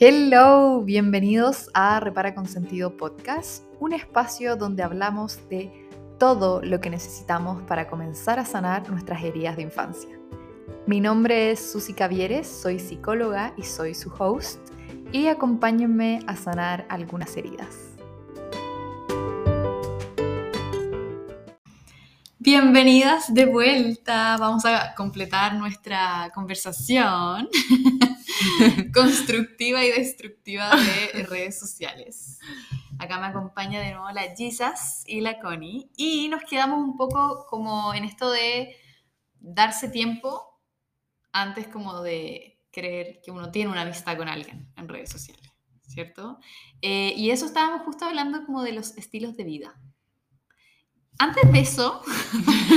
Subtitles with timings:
[0.00, 6.90] Hello, bienvenidos a Repara con Sentido Podcast, un espacio donde hablamos de todo lo que
[6.90, 10.10] necesitamos para comenzar a sanar nuestras heridas de infancia.
[10.88, 14.58] Mi nombre es Susi Cavieres, soy psicóloga y soy su host,
[15.12, 17.94] y acompáñenme a sanar algunas heridas.
[22.40, 24.36] Bienvenidas de vuelta.
[24.38, 27.48] Vamos a completar nuestra conversación
[28.94, 32.38] constructiva y destructiva de redes sociales.
[32.98, 37.46] Acá me acompaña de nuevo la Jesus y la Connie y nos quedamos un poco
[37.48, 38.76] como en esto de
[39.40, 40.60] darse tiempo
[41.32, 45.52] antes como de creer que uno tiene una amistad con alguien en redes sociales,
[45.86, 46.38] ¿cierto?
[46.82, 49.80] Eh, y eso estábamos justo hablando como de los estilos de vida.
[51.18, 52.02] Antes de eso,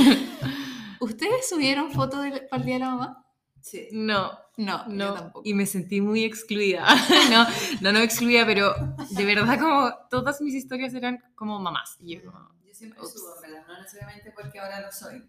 [0.99, 3.25] ¿ustedes subieron fotos del, para el Día de la Mamá?
[3.61, 3.87] Sí.
[3.91, 5.41] No, No, yo no, tampoco.
[5.47, 6.83] y me sentí muy excluida.
[7.31, 7.45] no,
[7.81, 8.73] no, no excluida, pero
[9.11, 11.95] de verdad como todas mis historias eran como mamás.
[11.99, 13.13] Y yo como, Yo siempre Ups.
[13.13, 13.63] subo, ¿verdad?
[13.67, 15.23] No necesariamente porque ahora lo soy,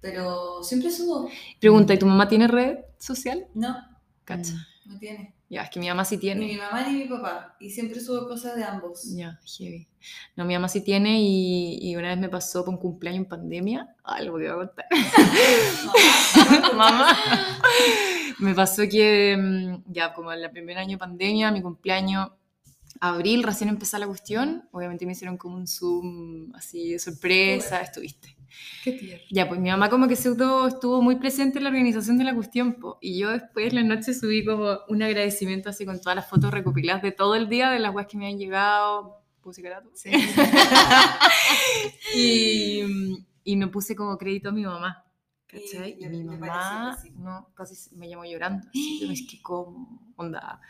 [0.00, 1.28] pero siempre subo.
[1.60, 3.46] Pregunta, ¿y tu mamá tiene red social?
[3.54, 3.76] No,
[4.24, 4.54] Cacha.
[4.86, 5.34] No tiene.
[5.50, 6.46] Ya, es que mi mamá sí Ni tiene.
[6.46, 7.56] mi mamá ni mi papá.
[7.58, 9.14] Y siempre subo cosas de ambos.
[9.16, 9.88] Ya, heavy.
[10.36, 13.28] No, mi mamá sí tiene y, y una vez me pasó por un cumpleaños en
[13.28, 13.96] pandemia.
[14.04, 14.84] Ay, lo voy a contar.
[16.76, 17.16] mamá.
[18.38, 22.30] Me pasó que mm, ya como en el primer año de pandemia, mi cumpleaños,
[23.00, 24.68] abril, recién empezó la cuestión.
[24.72, 28.36] Obviamente me hicieron como un Zoom así de sorpresa, estuviste.
[28.82, 29.24] Qué tierno.
[29.30, 32.24] Ya, pues mi mamá como que se estuvo, estuvo muy presente en la organización de
[32.24, 36.16] la cuestión, po, y yo después la noche subí como un agradecimiento así con todas
[36.16, 39.62] las fotos recopiladas de todo el día, de las weas que me han llegado, puse
[39.62, 40.10] carato, Sí.
[42.14, 42.82] y,
[43.44, 45.04] y me puse como crédito a mi mamá,
[45.48, 45.96] ¿cachai?
[45.98, 50.60] Y Y, mi mamá, no, casi me llamó llorando, así, yo, es que como, onda,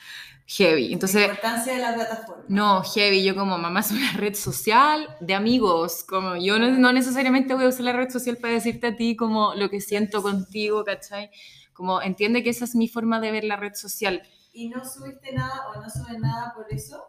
[0.46, 1.22] heavy, entonces...
[1.22, 2.44] La importancia de la plataforma.
[2.48, 6.92] No, heavy, yo como mamá es una red social de amigos, como yo no, no
[6.92, 10.22] necesariamente voy a usar la red social para decirte a ti como lo que siento
[10.22, 11.30] contigo, ¿cachai?
[11.72, 14.22] Como entiende que esa es mi forma de ver la red social.
[14.52, 17.04] ¿Y no subiste nada o no subes nada por eso?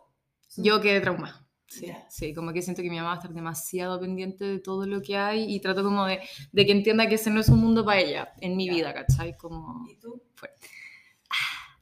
[0.58, 1.49] Yo quedé traumada.
[1.70, 4.88] Sí, sí, como que siento que mi mamá va a estar demasiado pendiente de todo
[4.88, 6.20] lo que hay y trato como de,
[6.52, 9.38] de que entienda que ese no es un mundo para ella, en mi vida, ¿cachai?
[9.38, 9.86] Como...
[9.88, 10.22] ¿Y tú?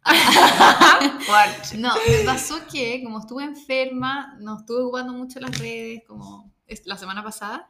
[1.78, 6.54] No, me pasó que como estuve enferma, no estuve ocupando mucho las redes como
[6.86, 7.70] la semana pasada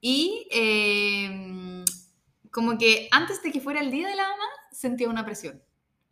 [0.00, 1.84] y eh,
[2.50, 5.62] como que antes de que fuera el día de la mamá sentía una presión,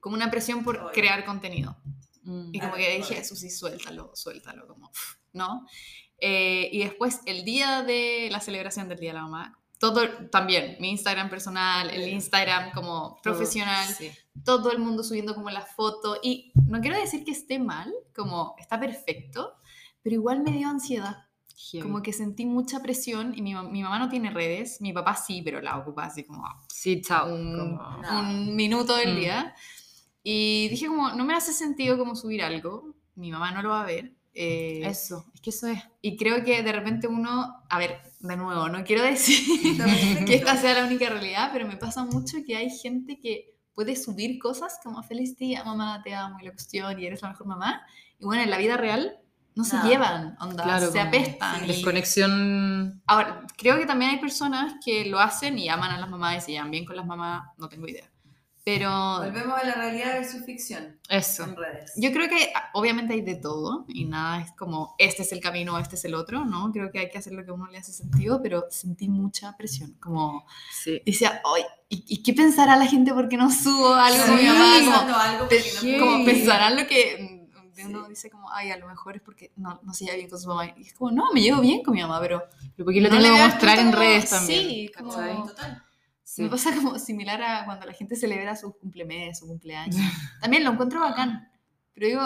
[0.00, 1.76] como una presión por crear contenido.
[2.22, 2.54] Mm.
[2.54, 4.90] Y como Ah, que dije, eso sí, suéltalo, suéltalo, como,
[5.32, 5.66] ¿no?
[6.18, 10.76] Eh, y después, el día de la celebración del Día de la Mamá, todo también,
[10.78, 14.12] mi Instagram personal, el Instagram como profesional, Sí.
[14.44, 16.18] todo el mundo subiendo como la foto.
[16.22, 19.54] Y no quiero decir que esté mal, como está perfecto,
[20.02, 21.26] pero igual me dio ansiedad.
[21.70, 21.82] Heavy.
[21.82, 25.42] Como que sentí mucha presión y mi, mi mamá no tiene redes, mi papá sí,
[25.42, 27.32] pero la ocupa así como Sí, chao.
[27.34, 28.20] un, como- No.
[28.20, 29.16] un minuto del Mm.
[29.16, 29.54] día.
[30.22, 33.82] Y dije como, no me hace sentido como subir algo, mi mamá no lo va
[33.82, 34.12] a ver.
[34.34, 35.78] Eh, Eso, es que eso es.
[36.00, 39.38] y creo que de repente uno, a ver, de nuevo, no quiero decir
[40.26, 43.96] que esta sea la única realidad, pero me pasa mucho que hay gente que puede
[43.96, 47.46] subir cosas como feliz día, mamá, te amo y la cuestión y eres la mejor
[47.46, 47.82] mamá.
[48.18, 49.16] Y bueno, en la vida real
[49.54, 51.64] no se llevan, onda, Claro, se apestan.
[51.64, 53.02] y- Desconexión.
[53.06, 56.40] Ahora, creo que también hay personas que lo hacen y aman a las mamás y
[56.40, 58.10] se llevan bien con las mamás, no tengo idea.
[58.64, 61.42] Pero Volvemos a la realidad versus ficción Eso.
[61.42, 61.92] en redes.
[61.96, 65.40] yo creo que ah, obviamente hay de todo y nada es como este es el
[65.40, 66.70] camino, este es el otro, ¿no?
[66.70, 69.56] Creo que hay que hacer lo que a uno le hace sentido, pero sentí mucha
[69.56, 70.46] presión, como
[70.84, 71.02] Sí.
[71.04, 74.46] decía, ay, ¿y, y qué pensará la gente porque no subo algo con mi Sí,
[74.46, 75.00] mamá?
[75.02, 75.48] Como algo
[75.84, 77.42] no como pensarán lo que mm,
[77.74, 77.82] Sí.
[77.86, 80.38] uno dice como, ay, a lo mejor es porque no, no se lleva bien con
[80.38, 80.66] su mamá.
[80.76, 82.44] Y es como, no, me llevo bien con mi mamá, pero
[82.76, 84.60] Pero porque lo No tengo le que mostrar en redes también.
[84.68, 85.46] sí, como-.
[85.48, 85.82] Total.
[86.34, 86.42] Sí.
[86.42, 89.96] me pasa como similar a cuando la gente celebra sus cumplemes, su cumpleaños.
[90.40, 91.50] También lo encuentro bacán,
[91.92, 92.22] pero digo,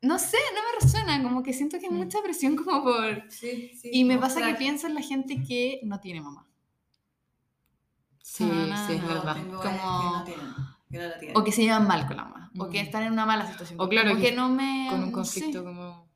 [0.00, 1.96] no sé, no me resuena, como que siento que hay Mm.
[1.96, 3.24] mucha presión como por...
[3.30, 3.90] Sí, sí.
[3.92, 6.46] Y me pasa que pienso en la gente que no tiene mamá.
[8.22, 9.36] Sí, Ah, sí, es No, verdad.
[9.36, 10.46] Como- que no tienen,
[10.90, 11.36] que no la tienen.
[11.36, 12.50] O que se llevan mal con la mamá.
[12.58, 12.86] O que Mm.
[12.86, 13.80] están en una mala situación.
[13.80, 14.86] O claro, que que, no me...
[14.90, 16.08] Con un no conflicto como,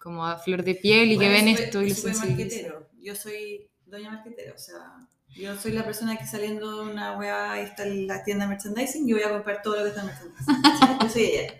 [0.00, 2.88] como a flor de piel y Bueno, que ven esto y lo marquetero.
[3.00, 5.06] Yo soy doña marquetera, o sea,
[5.36, 9.16] yo soy la persona que saliendo de una weá, está la tienda de merchandising, yo
[9.16, 11.00] voy a comprar todo lo que está en merchandising.
[11.00, 11.54] Yo soy ella.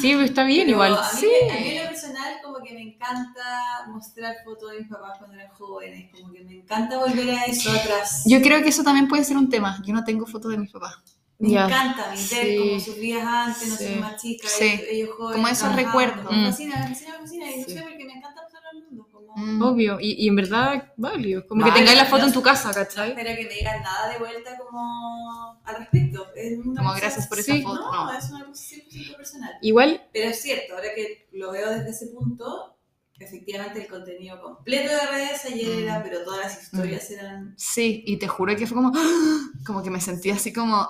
[0.00, 0.94] Sí, pero está bien Pero igual.
[0.94, 1.26] A mí, Sí.
[1.50, 3.42] a mí en lo personal como que me encanta
[3.88, 7.70] mostrar fotos de mis papás cuando eran jóvenes, como que me encanta volver a eso
[7.72, 8.22] atrás.
[8.26, 9.82] Yo creo que eso también puede ser un tema.
[9.84, 10.94] Yo no tengo fotos de mis papás.
[11.38, 15.10] Me Ya, encanta ver sí, como sus vidas antes, no sí, sé, más chicas, ellos,
[15.16, 15.36] jóvenes.
[15.36, 16.30] Como esos recuerdos.
[16.30, 16.46] Me Mm.
[16.46, 17.50] fascina, me fascina, me fascina.
[17.50, 19.08] Y no sé, porque me encanta pasar al mundo.
[19.12, 19.24] Como...
[19.36, 19.62] Mm.
[19.62, 21.46] Obvio, y, y en verdad, válido.
[21.46, 23.10] Como que tengáis la foto no, en tu casa, ¿cachai?
[23.10, 26.26] espero que me digan nada de vuelta como al respecto.
[26.34, 27.52] Es una Como cosa- gracias por Sí.
[27.58, 27.92] esa foto.
[27.92, 28.18] No, No.
[28.18, 29.52] es una cosa 100% personal.
[29.62, 32.78] Igual, Pero es cierto, ahora que lo veo desde ese punto,
[33.18, 36.02] efectivamente el contenido completo de redes ayer era, Mm.
[36.02, 37.54] pero todas las historias eran...
[37.56, 38.92] Sí, y te juro que fue como,
[39.66, 40.88] como que me sentí así como,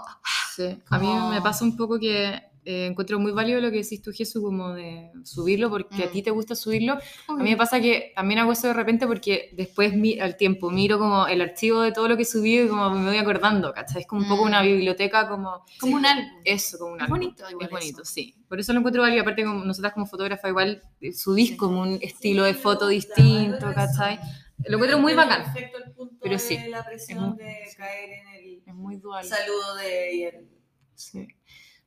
[0.55, 3.79] sí, a mí Como- me pasa un poco que eh, encuentro muy válido lo que
[3.83, 6.11] decís tú, Jesús, como de subirlo, porque a Mm.
[6.13, 6.99] ti te gusta subirlo.
[7.29, 10.71] A mí me pasa que también hago eso de repente porque después mi- al tiempo
[10.71, 14.03] miro como el archivo de todo lo que subí y como me voy acordando, ¿cachai?
[14.03, 14.49] Es como un poco Mm.
[14.49, 16.27] una biblioteca, como como un álbum.
[16.45, 17.19] eso, como un Es álbum.
[17.19, 18.13] bonito igual Es bonito, eso.
[18.13, 18.35] sí.
[18.49, 19.23] Por eso lo encuentro válido.
[19.23, 21.57] Aparte, como nosotras como fotógrafa, igual eh, subís Sí.
[21.57, 24.19] como un estilo Sí, de foto distinto, ¿cachai?
[24.67, 25.45] Lo encuentro muy bacán.
[25.53, 28.75] Perfecto el punto Pero de sí, la es presión muy- de caer en el Es
[28.75, 29.25] muy dual.
[29.25, 30.15] saludo de...
[30.17, 30.49] Y el
[30.95, 31.29] Sí,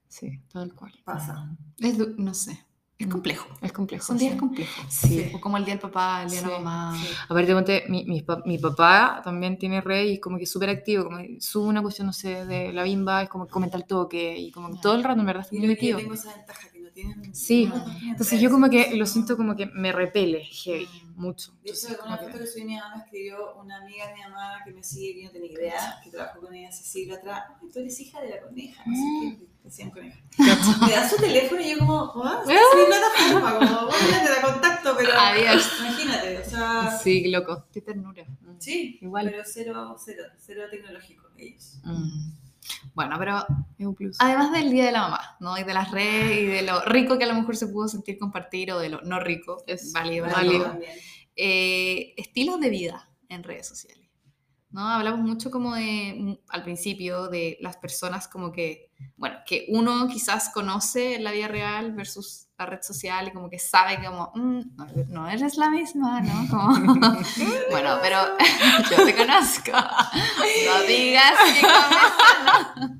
[0.09, 0.91] sí, tal cual.
[1.05, 1.55] pasa.
[1.77, 2.65] Es no sé,
[2.97, 3.11] es Mm.
[3.11, 3.47] complejo.
[3.61, 4.05] Es complejo.
[4.05, 4.37] Son días sí.
[4.39, 4.85] complejos.
[4.89, 5.31] Sí.
[5.33, 6.97] O como el día del papá, el día de Sí, la mamá.
[7.01, 7.07] sí.
[7.29, 11.05] Aparte, ponte, mi, mi, mi papá también tiene red y es como que súper activo,
[11.05, 14.37] como sube una cuestión, no sé, de la bimba, es como que comenta el toque
[14.37, 14.81] y como que Ya.
[14.81, 15.97] todo el rato, en verdad, está muy que yo metido.
[15.99, 17.33] tengo esa ventaja que no tienen...
[17.33, 17.67] Sí.
[17.67, 21.21] no tienen Entonces redes, yo como que lo siento como que me repele heavy, Mm.
[21.21, 21.53] mucho.
[21.63, 24.21] De hecho, una como foto que- subí mi mamá me escribió una amiga de mi
[24.23, 27.43] mamá que me sigue, que no tenía idea, que trabajó con ella hace siglo atrás.
[27.61, 29.91] Tú eres hija de la coneja, no sé qué, decían.
[29.95, 34.95] Me da su teléfono y yo como, "Ah, mi plataforma, como, bueno, te da contacto,
[34.97, 35.69] pero Adiós.
[35.79, 37.65] imagínate, o sea, Sí, loco.
[37.71, 38.25] Qué ternura.
[38.59, 39.29] sí, Igual.
[39.31, 41.79] pero cero, cero, cero tecnológico ellos.
[41.83, 42.31] Mm.
[42.93, 43.45] Bueno, pero
[43.77, 44.17] Es un plus.
[44.19, 45.57] además del día de la mamá, ¿no?
[45.57, 48.17] Y de las redes y de lo rico que a lo mejor se pudo sentir
[48.19, 50.25] compartir o de lo no rico, Es válido.
[50.25, 50.35] válido.
[50.35, 50.65] válido.
[50.71, 50.91] también.
[51.41, 54.08] eh, estilos de vida en redes sociales.
[54.71, 54.87] ¿No?
[54.87, 60.07] Hablamos mucho como de, mm, al principio, de las personas como que, bueno, que uno
[60.07, 64.31] quizás conoce en la vida real versus la red social y como que sabe como,
[64.35, 66.47] "Mm, no, no eres la misma, ¿no?
[66.49, 66.67] Como,
[67.71, 68.19] bueno, pero
[68.91, 72.99] yo te conozco, no digas que comes, ¿no?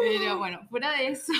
[0.00, 1.32] Pero bueno, fuera de eso,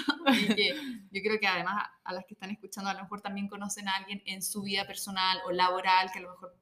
[0.57, 0.75] que
[1.13, 3.95] yo creo que además a las que están escuchando a lo mejor también conocen a
[3.95, 6.57] alguien en su vida personal o laboral que a lo mejor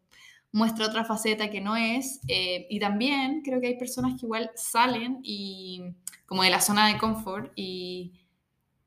[0.52, 2.20] muestra otra faceta que no es.
[2.28, 5.82] eh, y también creo que hay personas que igual salen y
[6.26, 8.12] como de la zona de confort y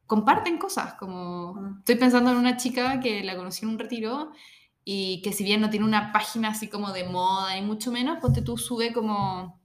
[0.07, 4.31] comparten cosas, como estoy pensando en una chica que la conocí en un retiro
[4.83, 8.17] y que si bien no tiene una página así como de moda ni mucho menos,
[8.19, 9.61] ponte tú sube como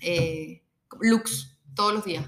[0.00, 0.64] eh,
[1.00, 2.24] looks todos los días.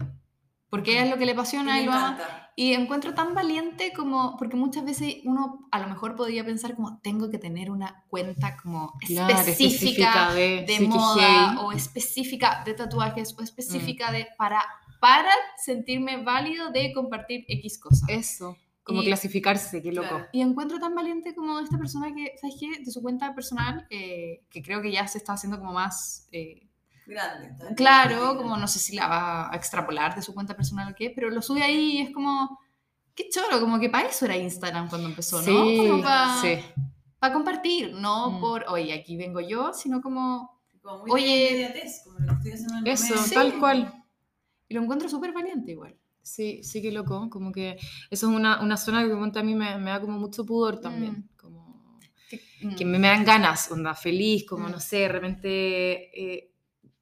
[0.71, 2.46] Porque es lo que le Y apasiona y lo ama.
[2.59, 6.99] Y encuentro tan valiente como, porque muchas veces uno a lo mejor podría pensar como,
[7.01, 13.35] tengo que tener una cuenta como Claro, específica de, de moda o específica de tatuajes
[13.37, 13.45] o Mm.
[13.45, 14.65] específica de, para,
[15.01, 15.31] para
[15.63, 18.09] sentirme válido de compartir X cosas.
[18.09, 20.09] Eso, como Y- clasificarse, qué loco.
[20.09, 20.27] Claro.
[20.33, 22.83] Y encuentro tan valiente como esta persona que, ¿sabes qué?
[22.83, 26.27] De su cuenta personal, eh, que creo que ya se está haciendo como más...
[26.33, 26.63] eh,
[27.07, 27.55] Grande.
[27.63, 27.75] bien.
[27.75, 31.13] Claro, como no sé si la va a extrapolar de su cuenta personal o qué,
[31.15, 32.59] pero lo sube ahí y es como,
[33.15, 35.45] qué choro, como que para eso era Instagram cuando empezó, ¿no?
[35.45, 36.59] Sí, como para sí.
[37.33, 38.41] compartir, no Mm.
[38.41, 41.73] por, oye, aquí vengo yo, sino como, Como muy Oye,
[42.05, 43.35] como lo que estoy haciendo en el Eso, momento.
[43.35, 44.05] tal cual.
[44.69, 45.97] y lo encuentro súper valiente igual.
[46.23, 47.31] Sí, sí, qué loco.
[47.31, 47.77] Como que
[48.11, 51.13] eso es una, una zona que a mí me, me da como mucho pudor también.
[51.13, 51.37] Mm.
[51.37, 52.01] Como
[52.63, 52.75] Mm.
[52.75, 54.73] que me, me dan ganas, onda, feliz, como Mm.
[54.73, 55.51] no sé, de repente,
[56.21, 56.53] eh,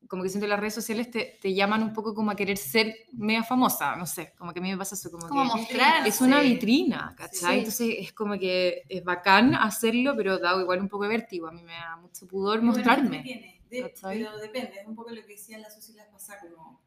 [0.09, 2.57] como que siento que las redes sociales te, te llaman un poco como a querer
[2.57, 5.61] ser media famosa, no sé, como que a mí me pasa eso, como, como que
[5.61, 6.07] mostrar.
[6.07, 7.53] es una vitrina, ¿cachai?
[7.55, 7.59] Sí.
[7.59, 11.53] Entonces es como que es bacán hacerlo, pero da igual un poco de vértigo, a
[11.53, 13.23] mí me da mucho pudor buena mostrarme.
[13.23, 13.61] tiene.
[13.71, 16.81] De- pero depende, es un poco lo que decían las Susi las pasadas, como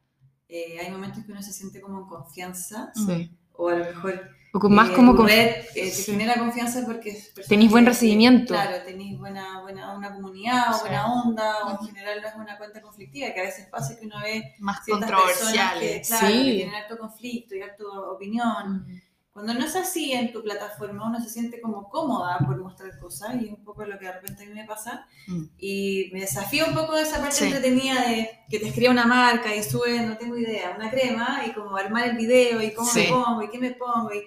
[0.48, 3.30] eh, hay momentos que uno se siente como en confianza, Sí.
[3.52, 5.28] o a lo mejor O con más eh, como tu con...
[5.28, 7.16] red eh, te genera confianza porque
[7.48, 8.54] Tenís buen que- recibimiento.
[8.54, 10.80] Claro, tenéis buena, buena, una comunidad o Sí.
[10.80, 14.06] buena onda, o en general no es una cuenta conflictiva, que a veces pasa que
[14.06, 16.08] uno ve más ciertas personas que, controversiales.
[16.08, 16.44] claro, Sí.
[16.44, 18.84] que tienen harto conflicto y harto opinión.
[18.88, 19.00] Mm.
[19.32, 23.36] Cuando no es así en tu plataforma, uno se siente como cómoda por mostrar cosas
[23.40, 25.06] y es un poco lo que de repente a mí me pasa.
[25.28, 25.44] Mm.
[25.58, 27.44] Y me desafío un poco de esa parte Sí.
[27.44, 31.52] entretenida de que te escriba una marca y sube, no tengo idea, una crema y
[31.52, 33.02] como armar el video y cómo Sí.
[33.02, 34.12] me pongo y qué me pongo.
[34.12, 34.22] Y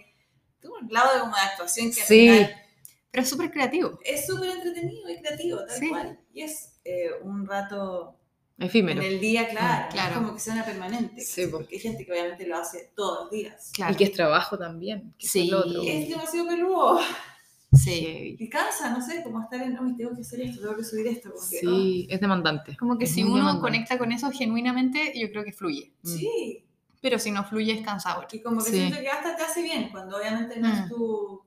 [0.62, 2.20] tuvo un lado de como de actuación que al Sí.
[2.30, 2.56] final
[3.12, 4.00] Pero es súper creativo.
[4.06, 5.90] es súper entretenido y creativo, tal Sí.
[5.90, 6.20] cual.
[6.34, 8.18] Y es eh, un rato
[8.58, 9.02] Efímero.
[9.02, 10.12] en el día, claro, Claro.
[10.12, 11.22] Es como que sea una permanente.
[11.22, 13.72] Sí, porque hay gente que obviamente lo hace todos los días.
[13.74, 13.94] Claro.
[13.94, 15.14] Y que es trabajo también.
[15.18, 15.54] que eso es Sí.
[15.54, 15.82] otro.
[15.84, 17.00] Es demasiado peludo.
[17.74, 18.36] Sí.
[18.38, 21.08] Y cansa, no sé, como estar en, no, tengo que hacer esto, tengo que subir
[21.08, 21.32] esto.
[21.32, 22.76] Como que, Sí, es demandante.
[22.78, 23.62] Como que Es si uno demandante.
[23.62, 25.94] conecta con eso genuinamente, yo creo que fluye.
[26.04, 26.66] sí,
[27.02, 28.28] Pero si no fluye es cansador.
[28.32, 28.78] Y como que Sí.
[28.78, 30.90] siento que hasta te hace bien, cuando obviamente no es Mm.
[30.90, 31.42] tu...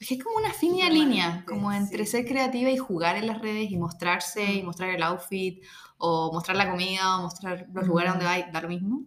[0.00, 2.12] Es que es como una fina línea, como entre sí.
[2.12, 4.66] ser creativa y jugar en las redes y mostrarse y Mm.
[4.66, 5.62] mostrar el outfit
[5.98, 8.18] o mostrar la comida o mostrar los lugares Mm.
[8.18, 9.02] donde va, da lo mismo.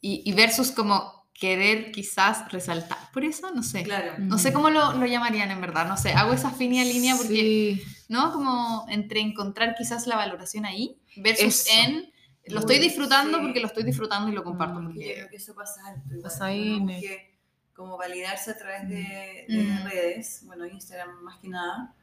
[0.00, 3.82] Y, y versus como querer quizás resaltar por eso, no sé.
[3.82, 4.14] Claro.
[4.18, 7.34] No sé cómo lo, lo llamarían en verdad, no sé, hago esa fina línea porque,
[7.34, 7.82] Sí.
[8.08, 8.32] ¿no?
[8.32, 11.70] Como entre encontrar quizás la valoración ahí versus Eso.
[11.86, 12.12] en
[12.46, 13.44] lo estoy disfrutando sí.
[13.44, 14.82] porque lo estoy disfrutando y lo comparto Mm.
[14.82, 15.14] Yo porque...
[15.14, 17.00] creo que eso pasa igual, Pasa ahí, ne.
[17.00, 17.34] que
[17.74, 19.52] como validarse a través de, Mm.
[19.56, 21.94] de las redes, bueno, Instagram más que nada.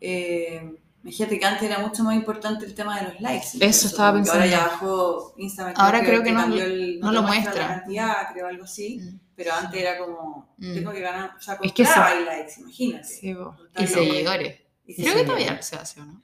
[0.00, 3.46] Eh, imagínate que antes era mucho más importante el tema de los likes.
[3.54, 4.72] incluso, estaba que Ahora ya pensando.
[4.86, 5.74] bajó Instagram.
[5.78, 7.66] Ahora creo que no- cambió el- no te lo La muestra.
[7.68, 8.98] cantidad, creo, algo así.
[9.00, 9.18] Mm.
[9.34, 10.74] Pero antes era como, Mm.
[10.74, 13.04] tengo que ganar, o sea, Es que compraba y likes, imagínate.
[13.04, 13.34] Sí.
[13.78, 14.60] Y seguidores.
[14.86, 15.26] Y Creo que seguidores.
[15.26, 16.22] todavía se hace, ¿o no?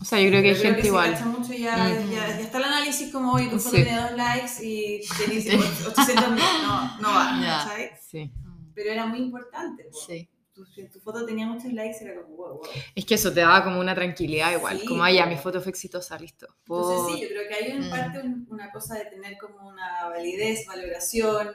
[0.00, 1.24] O sea, yo creo que hay gente se igual.
[1.26, 2.10] mucho ya, Mm.
[2.10, 3.82] ya, ya está el análisis como, oye, tu foto Sí.
[3.82, 6.42] tiene dos likes y tenés 800 mil.
[6.62, 7.64] No, no va.
[7.68, 7.90] ¿sabes?
[8.08, 8.30] Sí.
[8.74, 9.84] Pero era muy importante.
[9.90, 9.98] po.
[10.06, 10.28] Sí.
[10.54, 12.62] Tu, tu foto tenía muchos likes, era como, wow, wow.
[12.94, 14.80] Es que eso te daba como una tranquilidad igual.
[14.80, 16.46] Sí, como, ah, ya, mi foto fue exitosa, listo.
[16.46, 17.90] Entonces Puedo- sí, yo creo que hay en Mm.
[17.90, 21.48] parte un- una cosa de tener como una validez, valoración.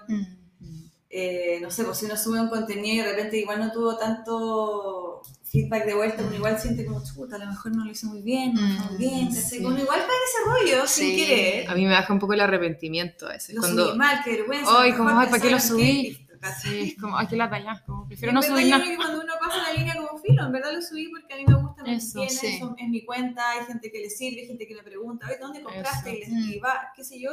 [1.15, 3.95] Eh, no sé, pues si uno sube un contenido y de repente igual no tuvo
[3.97, 8.07] tanto feedback de vuelta, uno igual siente como, chuta, a lo mejor no lo hice
[8.07, 9.59] muy bien, no lo hice muy bien, Mm, sí.
[9.63, 11.15] Uno igual cae en ese rollo sin Sí.
[11.15, 11.69] querer.
[11.69, 13.53] A mí me baja un poco el arrepentimiento a veces.
[13.53, 13.89] Lo Cuando...
[13.89, 14.71] subí mal, qué vergüenza.
[14.75, 16.17] Ay, como, ay, ¿para qué lo subí?
[16.61, 17.83] Sí, es como, ay, que lata ya.
[17.85, 18.83] Como, prefiero no subir nada.
[18.83, 21.45] que cuando uno pasa la línea como filo, en verdad lo subí porque a mí
[21.47, 22.47] me gusta, me Eso, tiene, sí.
[22.47, 25.37] eso es mi cuenta, hay gente que le sirve, hay gente que me pregunta, oye,
[25.39, 26.09] ¿dónde compraste?
[26.09, 26.17] Eso.
[26.17, 26.51] Y, les, Mm.
[26.53, 27.29] y va, qué sé yo,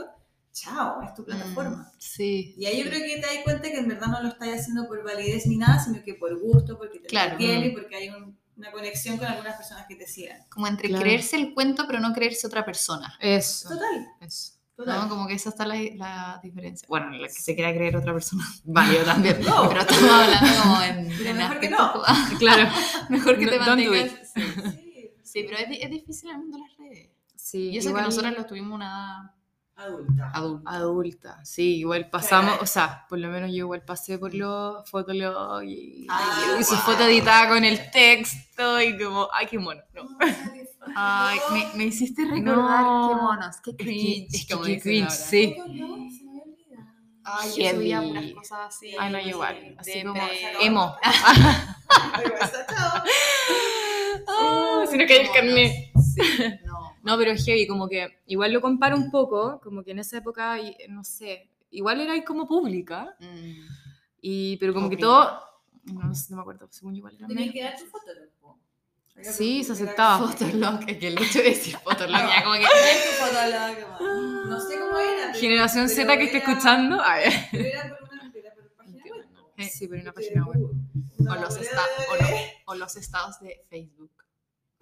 [0.52, 1.90] chao, es tu plataforma.
[1.98, 2.54] Sí.
[2.58, 4.86] Y ahí yo creo que te das cuenta que en verdad no lo estás haciendo
[4.88, 7.36] por validez ni nada, sino que por gusto, porque te Claro.
[7.36, 7.74] tiene y Mm.
[7.74, 10.38] porque hay un- una conexión con algunas personas que te sigan.
[10.50, 11.02] Como entre Claro.
[11.02, 13.16] creerse el cuento, pero no creerse otra persona.
[13.20, 13.70] Eso.
[13.70, 14.52] Total, Eso.
[14.76, 15.00] total.
[15.00, 15.08] ¿no?
[15.08, 16.86] Como que esa está la, la diferencia.
[16.88, 19.40] Bueno, la que se quiera creer otra persona, válido también.
[19.42, 19.66] No.
[19.68, 21.08] Pero estamos hablando como en.
[21.16, 21.92] Pero en mejor que no.
[22.38, 22.70] Claro.
[23.08, 24.10] mejor que te No- mantengas.
[24.34, 24.42] Sí.
[24.42, 27.10] Sí, Sí, pero es, es difícil en el mundo de las redes.
[27.36, 29.34] Sí, Y eso igual que nosotros lo tuvimos una edad
[29.82, 30.30] adulta.
[30.34, 30.70] adulta.
[30.70, 31.44] adulta.
[31.44, 36.06] Sí, igual pasamos, o sea, por lo menos yo igual pasé por los fotolog y,
[36.08, 39.80] Ah, y su foto editada con el texto y como, ay, qué mono.
[39.94, 40.02] No.
[40.96, 43.08] Ay, me, me hiciste recordar No.
[43.08, 44.34] qué monos, qué Es que, cringe.
[44.34, 45.10] es que como qué cringe, ahora.
[45.14, 45.56] sí.
[47.22, 48.96] Ay, yo subía puras cosas así.
[48.98, 49.74] Ay, no, yo de- igual.
[49.78, 50.96] Así de como pre- emo.
[52.18, 53.02] Vergüenza, chao.
[54.28, 55.72] Ah, si no cae el carnet.
[56.14, 56.20] Sí,
[57.02, 57.16] no.
[57.18, 60.56] Pero es heavy, como que igual lo comparo un poco, como que en esa época,
[60.88, 63.52] no sé, igual era como pública, Mm.
[64.22, 65.08] y, pero como que Opino.
[65.08, 65.40] todo,
[65.84, 68.06] no, sé, no me acuerdo, según igual era medio- que dar tu foto.
[69.22, 70.26] Sí, se aceptaba.
[70.28, 72.64] Fotolog, es que el hecho de decir Fotolog ya como que...
[73.18, 75.34] Fotolog, No sé cómo era.
[75.34, 76.98] Generación pero Z que esté era- escuchando.
[77.04, 79.24] Ay, Pero era por una, era por página web.
[79.58, 80.70] Eh, sí, pero una Que- página web.
[81.18, 81.82] los, esta-
[82.64, 84.10] o los estados de Facebook.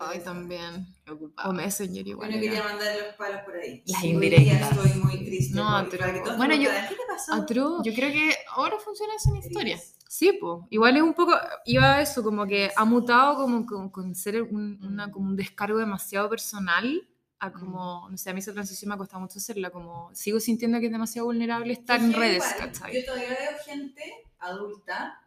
[0.01, 0.87] Ay, también.
[1.11, 1.51] Ocupado.
[1.51, 2.29] O Messenger igual.
[2.29, 3.83] Bueno, quería mandar los palos por ahí.
[3.87, 4.45] Las Hoy indirectas.
[4.45, 5.57] día Estoy muy triste.
[5.57, 7.35] No, que todos Bueno, yo- ¿Qué te pasó?
[7.35, 7.83] Atro.
[7.83, 9.81] Yo creo que ahora funciona eso en historia.
[10.09, 10.63] Sí, pues.
[10.71, 11.33] Igual es un poco,
[11.67, 15.37] iba a eso, como que ha mutado como con, con ser un, una, como un
[15.37, 17.07] descargo demasiado personal
[17.41, 20.41] a como, no sé, a mí esa transición me ha costado mucho hacerla, como sigo
[20.41, 22.95] sintiendo que es demasiado vulnerable estar en Yo redes, igual, ¿cachai?
[23.01, 24.03] Yo todavía veo gente
[24.39, 25.21] adulta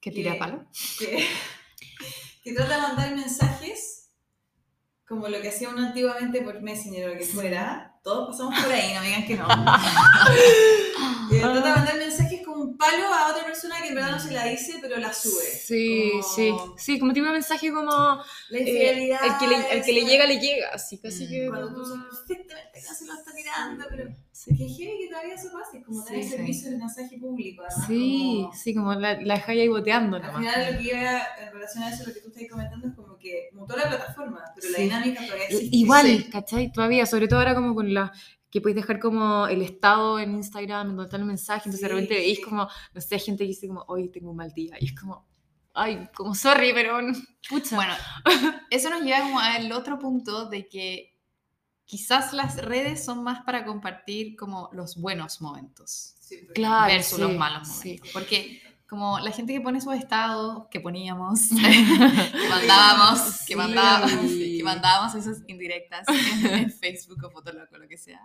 [0.00, 0.66] ¿Qué tira Que- palo?
[0.98, 1.26] que,
[2.44, 4.07] que trata de mandar mensajes
[5.08, 7.94] como lo que hacía uno antiguamente por Messenger o lo que fuera.
[8.04, 9.48] Todos pasamos por ahí, no me digan que no.
[11.30, 12.27] Trata de mandar mensajes
[12.58, 15.12] como un palo a otra persona que en verdad no se la dice, pero la
[15.12, 15.44] sube.
[15.44, 19.20] Sí, Como sí, sí, como tipo de mensaje como La eh, infidelidad.
[19.24, 21.28] el, que le, el que le llega, le llega, así casi Mm.
[21.28, 21.46] que...
[21.48, 24.56] Cuando tú sabes perfectamente que no se lo está tirando, pero Sí.
[24.56, 26.36] que que todavía eso pase, como tener Sí, sí.
[26.36, 27.62] servicio de mensaje público.
[27.68, 30.38] Además, Sí, como- sí, como la, la dejáis ahí boteando Al nomás.
[30.38, 33.18] final lo que iba en relación a eso, lo que tú estás comentando es como
[33.18, 34.82] que mutó la plataforma, pero la Sí.
[34.84, 35.76] dinámica todavía existe.
[35.76, 36.30] Igual, Sí.
[36.30, 36.72] ¿cachai?
[36.72, 38.12] Todavía, sobre todo ahora como con la
[38.50, 41.94] que podéis dejar como el estado en Instagram, donde están los mensajes, entonces de Sí,
[41.94, 44.86] repente veis como, no sé, gente que dice como, hoy tengo un mal día, y
[44.86, 45.26] es como,
[45.74, 46.98] ay, como sorry, pero
[47.48, 47.76] pucha.
[47.76, 47.94] Bueno,
[48.70, 51.14] eso nos lleva como al otro punto de que
[51.84, 57.22] quizás las redes son más para compartir como los buenos momentos Sí, Claro, versus sí,
[57.22, 57.88] los malos sí.
[57.88, 58.10] momentos.
[58.12, 64.62] Porque como la gente que pone esos estados que poníamos, que mandábamos, que mandábamos, que
[64.64, 68.20] mandábamos esas indirectas en, en Facebook o Fotolog o lo que sea,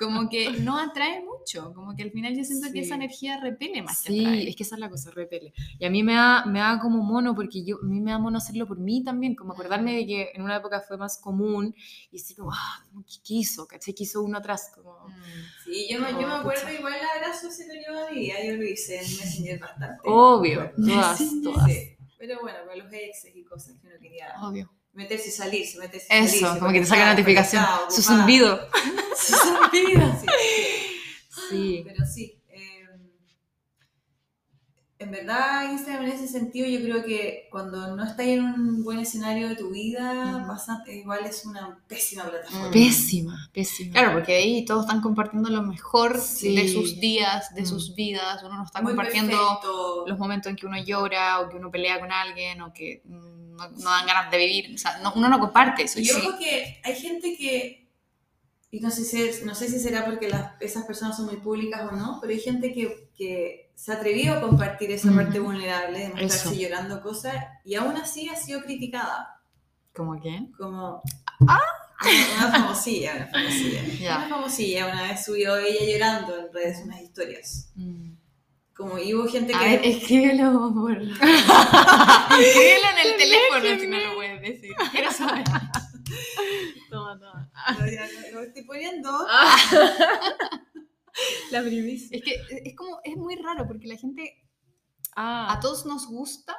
[0.00, 2.72] como que no atrae mucho, como que al final yo siento Sí.
[2.72, 4.48] que esa energía repele más que Sí, atrae.
[4.48, 5.52] es que esa es la cosa, repele.
[5.78, 8.18] Y a mí me da, me da como mono, porque yo, a mí me da
[8.18, 11.74] mono hacerlo por mí también, como acordarme de que en una época fue más común
[12.10, 13.94] y decir, como, ah, como que quiso, ¿cachai?
[13.94, 15.06] Que hizo uno atrás, como...
[15.08, 15.12] Mm.
[15.64, 16.72] Sí, yo me, yo me acuerdo pucha.
[16.74, 20.00] igual abrazo ese periodo de mi vida, yo lo hice en Messenger bastante.
[20.04, 21.66] Obvio, todas, todas.
[21.66, 21.96] sí.
[22.18, 24.70] Pero bueno, con los exes y cosas que uno quería Obvio.
[24.92, 26.36] Meterse y salirse, meterse y salirse.
[26.38, 27.64] Eso, como que te saca conectado, notificación.
[27.64, 28.60] conectado, Su zumbido.
[29.16, 30.12] Su zumbido.
[30.20, 30.26] Sí,
[31.28, 31.46] sí.
[31.50, 31.82] Sí.
[31.84, 32.84] Pero sí, eh,
[34.98, 38.98] en verdad Instagram en ese sentido yo creo que cuando no estás en un buen
[38.98, 42.68] escenario de tu vida, pasa- igual es una pésima plataforma.
[42.68, 42.72] Mm.
[42.72, 43.92] Pésima, pésima.
[43.92, 46.54] Claro, porque ahí todos están compartiendo lo mejor Sí.
[46.54, 47.66] de sus días, de Mm.
[47.66, 48.42] sus vidas.
[48.42, 50.04] Uno no está Muy compartiendo perfecto.
[50.06, 53.39] los momentos en que uno llora o que uno pelea con alguien o que mm,
[53.68, 54.74] no, no dan ganas de vivir.
[54.74, 56.00] O sea, no- uno no comparte eso.
[56.00, 56.16] Y sí.
[56.20, 57.88] ojo que hay gente que,
[58.70, 61.82] y no sé si, no sé si será porque las- esas personas son muy públicas
[61.90, 65.16] o no, pero hay gente que, que se ha atrevido a compartir esa Ujú.
[65.16, 69.40] parte vulnerable, de mostrarse llorando cosas, y aún así ha sido criticada.
[69.94, 70.52] ¿Cómo quién?
[70.52, 71.02] Como
[71.40, 71.58] una,
[72.38, 73.80] una famosilla, una famosilla.
[74.18, 77.70] Una famosilla una vez subió ella llorando en redes unas historias.
[77.74, 78.12] Mm.
[78.80, 79.64] Como, y hubo gente A que...
[79.66, 80.92] ver, escríbelo por...
[81.02, 84.74] escríbelo en el teléfono si no lo puedes decir.
[84.90, 85.44] Quiero saber.
[86.88, 87.50] Toma, toma.
[87.78, 89.10] Lo, ya- lo estoy poniendo.
[91.50, 92.16] La primicia.
[92.16, 94.36] Es que es como, es muy raro porque la gente,
[95.16, 96.56] Ah, a todos nos gusta.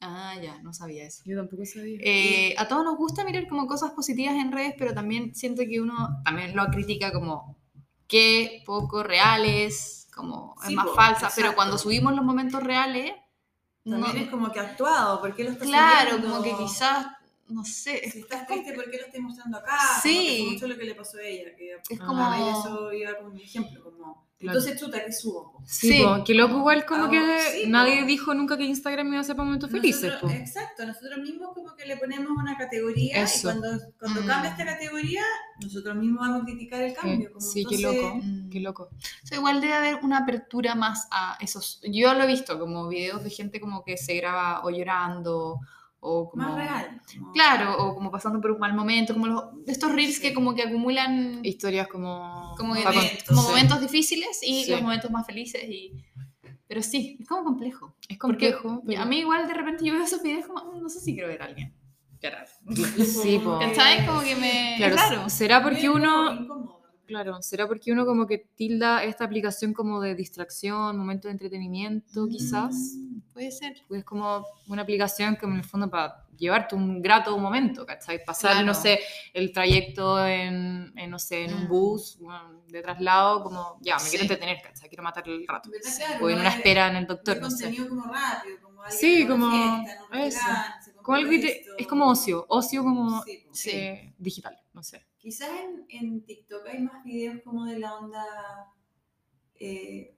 [0.00, 1.22] Ah, ya, no sabía eso.
[1.24, 1.98] yo tampoco sabía.
[2.02, 5.80] Eh, a todos nos gusta mirar como cosas positivas en redes, pero también siento que
[5.80, 5.94] uno
[6.24, 7.56] también lo critica como
[8.06, 11.56] que poco reales, como es Sí, más po, falsa, pero exacto.
[11.56, 13.12] cuando subimos los momentos reales,
[13.84, 16.30] no- También es como que actuado, ¿por qué lo estás claro, subiendo?
[16.30, 17.06] como que quizás,
[17.48, 19.76] no sé, Si estás triste, ¿por qué lo estoy mostrando acá?
[20.02, 20.14] Sí.
[20.16, 21.54] Como que fue mucho lo que le pasó a ella.
[21.56, 22.24] Que es Ah, como...
[22.26, 23.82] a ella eso iba como un ejemplo.
[23.84, 24.58] Como, Claro.
[24.58, 25.62] Entonces, chuta, ¿qué subo?
[25.64, 26.02] Sí, Sí.
[26.02, 28.06] po, que loco igual como Ah, que sí, nadie po.
[28.06, 30.36] dijo nunca que Instagram iba a ser para momentos felices, Nosotros- po.
[30.38, 33.38] exacto, nosotros mismos como que le ponemos una categoría Eso.
[33.38, 34.26] y cuando, cuando Mm.
[34.26, 35.22] cambia esta categoría,
[35.62, 37.28] nosotros mismos vamos a criticar el cambio.
[37.32, 38.50] como, Sí, qué entonces, loco, Mm.
[38.50, 38.82] qué loco.
[38.92, 41.80] O sea, igual debe haber una apertura más a esos.
[41.84, 45.60] Yo lo he visto como videos de gente como que se graba o llorando
[46.06, 46.42] o como.
[46.42, 47.00] Más real.
[47.18, 50.22] como- Claro, o como pasando por un mal momento, como los, estos reels Sí.
[50.22, 52.54] que como que acumulan Historias como...
[52.58, 53.48] como, con- momentos, como sí.
[53.48, 54.70] momentos difíciles y Sí.
[54.70, 55.62] los momentos más felices.
[55.68, 55.92] Y...
[56.68, 57.94] Pero sí, es como complejo.
[58.08, 58.82] Es Porque complejo.
[58.86, 61.14] pero- a mí igual de repente yo veo esos videos como, "Mm, no sé si
[61.14, 61.74] quiero ver a alguien.
[62.22, 62.46] Llorar.
[63.04, 63.58] Sí, po.
[63.60, 64.06] ¿Cachai?
[64.06, 64.74] Como que me...
[64.78, 65.28] Claro, es raro.
[65.30, 66.73] será porque uno...
[67.06, 72.26] Claro, será porque uno como que tilda esta aplicación como de distracción, momento de entretenimiento,
[72.28, 72.74] quizás.
[72.96, 73.76] Mm, Puede ser.
[73.88, 78.24] Pues es como una aplicación que en el fondo para llevarte un grato momento, ¿cachai?
[78.24, 78.66] Pasar, Claro.
[78.66, 79.00] no sé,
[79.32, 81.68] el trayecto en, en, no sé, en un Mm.
[81.68, 82.18] bus,
[82.68, 84.88] de traslado, como, ya, me quiero entretener, ¿cachai?
[84.88, 85.68] Quiero matar el rato.
[86.20, 87.64] O en una es- espera en el doctor, no sé.
[87.64, 90.92] contenido como rápido, como alguien Sí, como fiesta, eso.
[91.02, 93.22] Como algo que te- es como ocio, ocio como.
[93.52, 93.70] Sí.
[93.70, 95.04] eh, digital, no sé.
[95.24, 98.22] Quizás en, en TikTok hay más videos como de la onda
[99.58, 100.14] eh,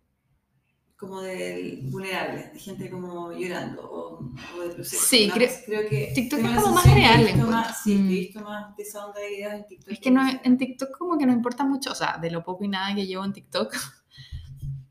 [0.96, 5.04] como del vulnerable, de gente como llorando o, o de proceso.
[5.06, 5.34] Sí, ¿no?
[5.34, 7.50] creo- creo que TikTok es como más he real, visto encuentro.
[7.56, 8.06] más- Sí, Mm.
[8.06, 9.92] he visto más de esa onda de videos en TikTok.
[9.92, 12.64] Es que no, en TikTok como que no importa mucho, o sea, de lo poco
[12.64, 13.72] y nada que llevo en TikTok,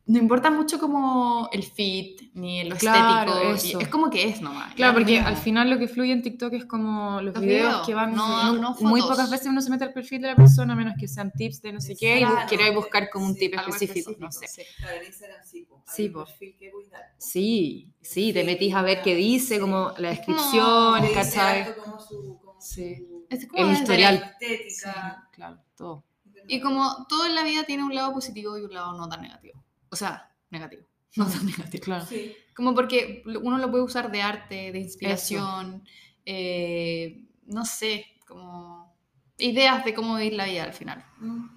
[0.08, 3.80] no importa mucho como el fit, ni lo Claro, estético, eso.
[3.80, 4.74] es como que es nomás.
[4.76, 7.68] Claro, porque no- al final lo que fluye en TikTok es como los, Los videos,
[7.70, 8.14] videos, que van.
[8.16, 10.76] no- no- no muy pocas veces uno se mete al perfil de la persona, a
[10.76, 13.56] menos que sean tips de no sé qué, y queráis buscar como un sí, tip
[13.56, 14.48] específico, no sé.
[14.78, 15.00] Claro,
[15.44, 16.72] sí, Sí, perfil que.
[17.18, 21.62] Sí, sí, te metís a ver qué dice, como la descripción, dice ¿cachai?
[21.62, 22.96] harto como su, como Sí.
[22.98, 24.36] su Es como El historial.
[24.40, 25.28] estética.
[25.32, 26.04] Claro, todo.
[26.48, 29.22] Y como todo en la vida tiene un lado positivo y un lado no tan
[29.24, 29.65] negativo.
[29.96, 30.84] O sea, negativo.
[31.16, 31.82] No tan negativo.
[31.86, 32.06] Claro.
[32.06, 32.36] Sí.
[32.54, 35.86] Como porque uno lo puede usar de arte, de inspiración,
[36.26, 38.94] eh, no sé, como
[39.38, 41.06] ideas de cómo vivir la vida al final.
[41.20, 41.48] Mm.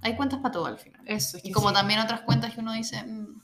[0.00, 1.00] Hay cuentas para todo al final.
[1.06, 3.40] Eso, es Y que como sí, también otras cuentas que uno dice, mm,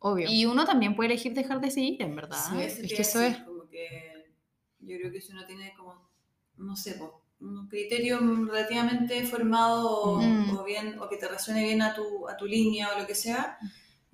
[0.00, 0.28] obvio.
[0.28, 2.38] y uno también puede elegir dejar de seguir, en verdad.
[2.50, 2.60] Sí.
[2.60, 3.36] Es que a eso es.
[3.38, 4.32] Como que
[4.80, 6.10] yo creo que si uno tiene como,
[6.56, 7.00] no sé,
[7.38, 10.56] un criterio relativamente formado o, Mm.
[10.56, 13.14] o bien, o que te resuene bien a tu, a tu línea o lo que
[13.14, 13.58] sea,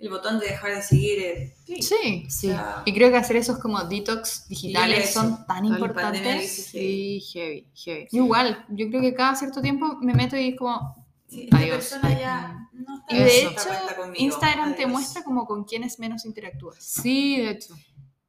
[0.01, 1.53] el botón de dejar de seguir es.
[1.65, 2.25] Sí, Sí.
[2.25, 6.51] O sea, Y creo que hacer esos como detox digitales eso, son tan importantes.
[6.71, 8.07] Sí, heavy, heavy.
[8.11, 11.05] Yo igual, yo creo que cada cierto tiempo me meto y es como...
[11.27, 11.75] sí, esta Adiós.
[11.77, 14.15] persona ya no está Y de hecho, conmigo.
[14.25, 16.77] Instagram te muestra como con quienes menos interactúas.
[16.83, 17.75] Sí, de hecho.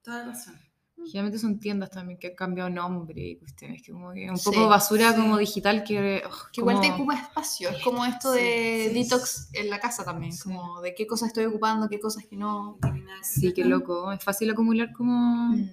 [0.02, 0.58] Toda razón.
[1.07, 4.45] Generalmente son tiendas también que han cambiado nombre y cuestiones que como que un Sí,
[4.51, 5.21] poco basura sí.
[5.21, 6.23] como digital que...
[6.27, 7.71] oh, Que igual te ocupa espacio.
[7.71, 10.33] Es como esto de sí, detox en la casa también.
[10.43, 12.79] Como de qué cosas estoy ocupando, qué cosas que no.
[13.23, 14.12] Sí, qué loco.
[14.12, 15.69] Es fácil acumular como Mm.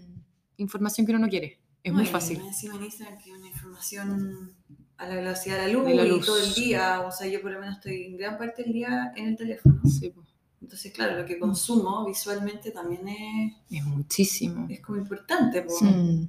[0.57, 1.59] información que uno no quiere.
[1.83, 2.39] Es No, muy fácil.
[2.41, 4.53] Encima en Instagram que una información
[4.97, 7.01] a la velocidad de la luz, De la y todo el día.
[7.01, 9.79] O sea, yo por lo menos estoy en gran parte del día en el teléfono.
[9.85, 10.23] Sí, po.
[10.61, 14.67] Entonces, claro, lo que consumo visualmente también es, es muchísimo.
[14.69, 15.61] es como importante.
[15.61, 15.73] po.
[15.81, 16.27] Mm.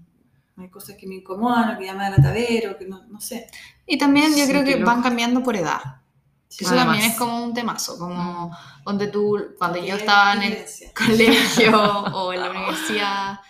[0.58, 3.46] Hay cosas que me incomodan, o que ya me dan atadero, que no, no sé.
[3.86, 4.86] Y también yo Sí, creo que loco.
[4.90, 5.80] van cambiando por edad.
[6.48, 7.96] Sí, Eso también es como un temazo.
[7.98, 8.50] Como
[8.84, 10.58] donde tú, cuando que yo estaba en el
[10.94, 11.80] colegio
[12.14, 13.40] o en la universidad.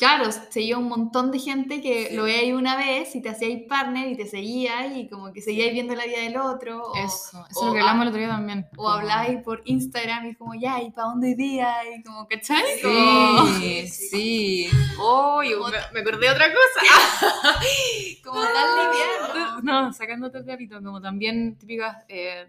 [0.00, 2.14] Claro, seguía un montón de gente que Sí.
[2.16, 5.72] lo veía una vez y te hacíais partner y te seguía y como que seguíais
[5.74, 6.82] viendo la vida del otro.
[6.90, 8.66] O, Eso, eso es o lo que hablamos el otro día también.
[8.78, 11.74] o hablabais por Instagram y es como, ya, ¿y para dónde día?
[11.94, 12.62] Y como, ¿cachai?
[12.76, 14.66] Sí, Como, Sí, sí.
[14.98, 17.30] Oh, yo me, me acordé de otra cosa.
[18.24, 19.60] como tan liviano.
[19.62, 22.48] No, sacándote el papito, como también típicas eh,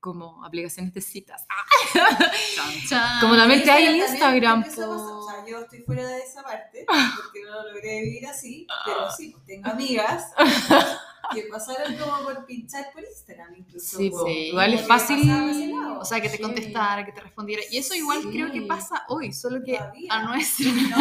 [0.00, 1.46] como aplicaciones de citas.
[1.50, 1.64] Ah.
[3.20, 4.62] Como también te hay también Instagram.
[4.62, 6.84] O sea, yo estoy fuera de esa parte,
[7.16, 10.32] porque no lo logré vivir así, pero sí, pues tengo amigas
[11.34, 13.96] que pasaron como por pinchar por Instagram incluso.
[13.98, 14.10] Sí.
[14.24, 14.30] Sí.
[14.48, 15.28] igual es fácil.
[15.28, 15.98] por.
[16.00, 16.42] O sea, que te Sí.
[16.42, 17.62] contestara, que te respondiera.
[17.70, 18.28] Y eso igual Sí.
[18.30, 20.12] creo que pasa hoy, solo que Todavía.
[20.12, 20.66] a nuestra...
[20.72, 20.96] No,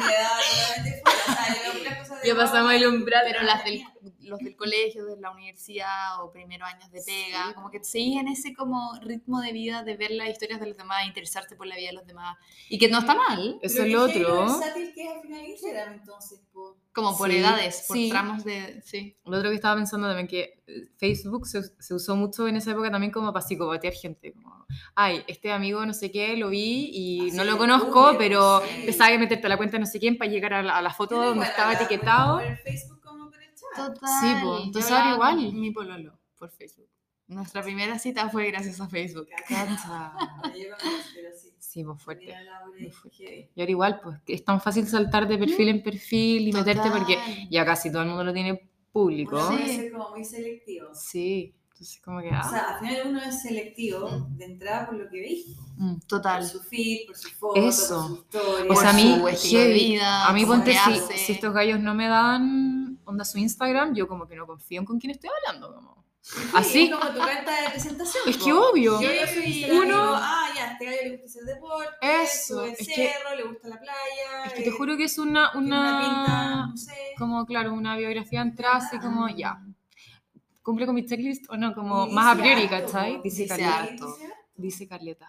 [0.00, 0.30] fuera.
[2.24, 3.22] Ya pasamos el umbral.
[3.26, 3.82] Pero las del,
[4.20, 7.54] los del colegio, de la universidad o primeros años de pega, Sí.
[7.54, 10.76] como que seguís en ese como ritmo de vida de ver las historias de los
[10.76, 12.36] demás, interesarte por la vida de los demás.
[12.68, 14.46] Y que no está mal, Eso es lo otro.
[14.94, 16.76] Que es al final Instagram, entonces, po.
[16.92, 18.08] como por Sí, edades, por sí.
[18.10, 18.82] tramos de...
[18.84, 19.16] Sí.
[19.24, 22.72] Lo otro que estaba pensando también que eh, Facebook se, se usó mucho en esa
[22.72, 24.32] época también como para psicopatear gente.
[24.32, 28.08] Como, ay, este amigo no sé qué, lo vi y Ah, no sí, lo conozco,
[28.08, 28.80] obvio, pero sí.
[28.80, 30.90] empezaba a meterte a la cuenta no sé quién para llegar a la, a la
[30.92, 32.38] foto donde igual estaba etiquetado.
[32.38, 33.94] Por el Facebook como por el chat.
[33.94, 34.10] Total.
[34.20, 35.52] Sí, Yo entonces ahora igual.
[35.52, 36.88] Mi pololo, por Facebook.
[37.28, 39.28] Nuestra primera cita fue gracias a Facebook.
[39.48, 40.12] Cacha.
[41.58, 41.84] Sí.
[41.84, 42.34] Pues fuerte.
[43.54, 47.14] Y ahora igual, pues es tan fácil saltar de perfil en perfil y meterte porque
[47.16, 47.48] Total.
[47.50, 49.36] ya casi todo el mundo lo tiene público.
[49.36, 49.56] Uno Sí.
[49.56, 50.88] puede ser como muy selectivo.
[50.94, 52.28] Sí, entonces como que...
[52.28, 54.36] O ah, sea, al final uno es selectivo Mm.
[54.36, 55.46] de entrada por lo que veis.
[55.76, 55.94] mm.
[55.94, 56.46] Por Total.
[56.46, 57.96] su feed, por su foto, Eso.
[57.96, 58.72] por su historia.
[58.72, 61.80] O sea, a Por mí, su de vida, a mí ponte si, si estos gallos
[61.80, 65.30] no me dan onda su Instagram, yo como que no confío en con quién estoy
[65.46, 65.74] hablando.
[65.74, 66.01] Como.
[66.24, 66.84] Sí, así.
[66.84, 68.22] Es como tu carta de presentación.
[68.28, 69.00] Es que obvio.
[69.00, 71.42] Yo veo su Instagram y Uno- digo, ah, ya, a este gallo le gusta hacer
[71.54, 74.44] deporte, Eso, sube el es que- cerro, le gusta la playa.
[74.46, 76.92] Es que te eh, juro que es una, una pinta, no sé.
[77.18, 79.58] como claro, una biografía atrás y como ya,
[80.62, 83.20] cumple con mi checklist o no, como más a priori, ¿cachai?
[83.22, 84.16] Dice Dice harto.
[84.54, 85.28] Dice Carleta.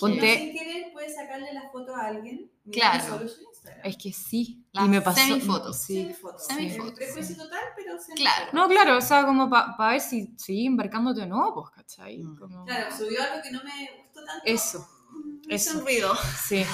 [0.00, 0.42] Ponte- heavy.
[0.50, 2.50] sin querer puede sacarle la foto a alguien.
[2.72, 3.04] Claro.
[3.04, 3.28] Solo
[3.62, 3.86] Instagram.
[3.86, 4.64] Es que sí.
[4.72, 5.20] Y me pasó.
[5.20, 5.72] semifoto.
[5.72, 6.02] Sí.
[6.02, 6.38] Semifoto.
[6.38, 7.92] Semifoto, Es prejuicio total, pero.
[8.16, 8.46] Claro.
[8.52, 12.22] No, claro, o sea, como para ver si sigue embarcándote o no, pues, ¿cachai?
[12.22, 12.36] Mm.
[12.38, 14.42] Como- Claro, subió algo que no me gustó tanto.
[14.44, 15.70] Eso, Mm, me eso.
[15.70, 16.14] hizo un ruido.
[16.46, 16.64] Sí.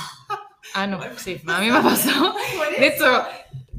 [0.74, 2.11] Ah, no, sí, a mí me pasó.
[2.57, 3.07] Por De eso.
[3.07, 3.27] hecho,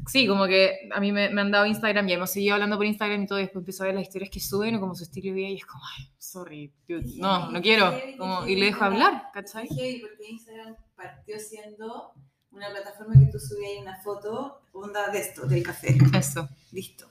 [0.08, 2.84] sí, como que a mí me, me han dado Instagram y hemos seguido hablando por
[2.84, 5.04] Instagram y todo, y después empiezo a ver las historias que suben o como su
[5.04, 7.94] estilo de vida y es como, ay, sorry, dude, no, no quiero.
[8.18, 9.68] Como, y le dejo hablar, ¿cachai?
[9.68, 12.12] Porque Instagram partió siendo
[12.52, 15.96] una plataforma que tú subías una foto, onda de esto, del café.
[16.14, 16.48] Eso.
[16.72, 17.06] Listo.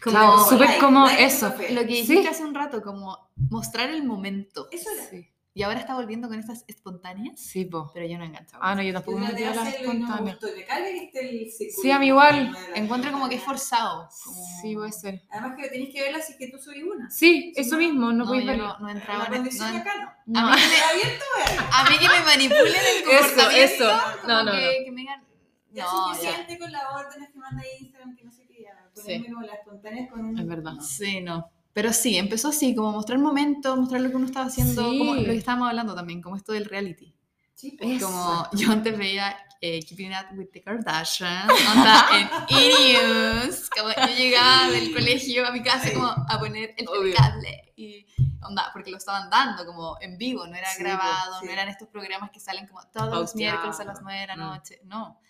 [0.00, 1.48] Claro, súper like, como like eso.
[1.70, 2.02] Lo que Sí.
[2.02, 4.68] dijiste hace un rato, como mostrar el momento.
[4.72, 5.04] Eso era.
[5.10, 7.90] Sí, Y ahora está volviendo con estas espontáneas, sí, po.
[7.92, 8.62] pero yo no he enganchado.
[8.62, 10.66] Ah, no, yo Yo tampoco me metí a las hacerlo y no me espontáneas.
[10.68, 11.50] carga que esté el.
[11.72, 12.56] Sí, a mí igual.
[12.76, 14.08] Encuentro como que es forzado.
[14.24, 15.22] como- Sí, puede ser.
[15.28, 17.10] Además que tenéis que verla si es que tú subís una.
[17.10, 18.66] Sí, Sí, eso no, mismo, no No, podéis yo verlo.
[18.68, 19.92] no, no entraba en condición no- acá
[20.26, 20.40] no.
[20.40, 20.48] No.
[20.52, 21.58] A mí que me-.
[21.72, 23.74] A mí que me manipulen el Eso, comportamiento.
[23.74, 24.00] eso.
[24.22, 25.24] como No, no, que, que me digan.
[25.72, 26.28] Ya No, es ya.
[26.30, 28.88] suficiente con las órdenes que manda Instagram, que no sé qué, ya.
[28.94, 29.32] Ponerme Sí.
[29.32, 30.38] como las espontáneas con.
[30.38, 30.72] Es verdad.
[30.80, 31.50] Sí, no.
[31.72, 34.98] Pero sí, empezó así, como mostrar momentos, mostrar lo que uno estaba haciendo, Sí.
[34.98, 37.14] como lo que estábamos hablando también, como esto del reality.
[37.54, 38.02] Sí, pues.
[38.02, 42.28] Como yo antes veía eh, Keeping Up with the Kardashians, onda en
[42.58, 47.14] E-News, como yo llegaba del colegio a mi casa como a poner el Obvio.
[47.14, 48.06] cable y
[48.42, 51.46] onda, porque lo estaban dando como en vivo, no era Sí, grabado, pues, sí.
[51.46, 53.36] no eran estos programas que salen como todos los Pauteado.
[53.58, 54.40] miércoles a las 9 de la Mm.
[54.40, 55.20] noche, no.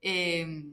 [0.00, 0.72] Eh,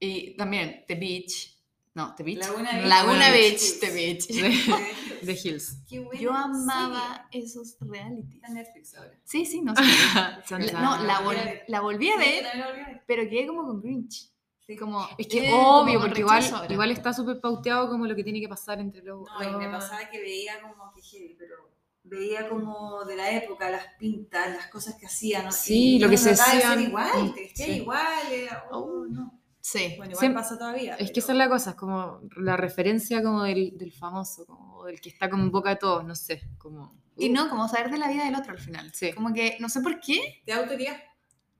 [0.00, 1.55] y también The Beach,
[1.96, 2.86] no, The Beach, Laguna Beach.
[2.86, 4.26] Laguna Beach, The Beach.
[4.28, 5.78] De, de Hills.
[5.88, 8.24] Qué buena Yo amaba esos realities.
[8.26, 8.36] serie.
[8.36, 9.18] Está Netflix ahora.
[9.24, 9.82] Sí, sí, no sé.
[10.74, 11.64] No, la, volví a vol- ver.
[11.68, 13.02] la volví a Sí, ver, ver.
[13.06, 14.30] pero quedé como con Grinch.
[14.66, 14.76] Sí.
[14.76, 16.72] Como, Es que eh, obvio, porque igual, ahora.
[16.72, 19.20] igual está súper pauteado como lo que tiene que pasar entre los...
[19.40, 21.54] No, y me pasaba que veía como que heavy, pero
[22.02, 25.44] veía como de la época, las pintas, las cosas que hacían.
[25.46, 25.52] ¿no?
[25.52, 26.82] Sí, Y lo que se hacían.
[26.82, 27.70] igual, te Sí.
[27.72, 29.06] igual, era, oh, Oh.
[29.08, 29.35] no.
[29.68, 29.94] Sí.
[29.96, 30.94] Bueno, igual Siempre- pasa todavía.
[30.94, 34.46] Es que pero- esa es la cosa, es como la referencia como del, del famoso,
[34.46, 36.94] como del que está como en boca de todos, no sé, como...
[37.16, 38.92] Y no, como saber de la vida del otro al final.
[38.94, 39.12] Sí.
[39.12, 40.96] Como que no sé por qué, De autoridad.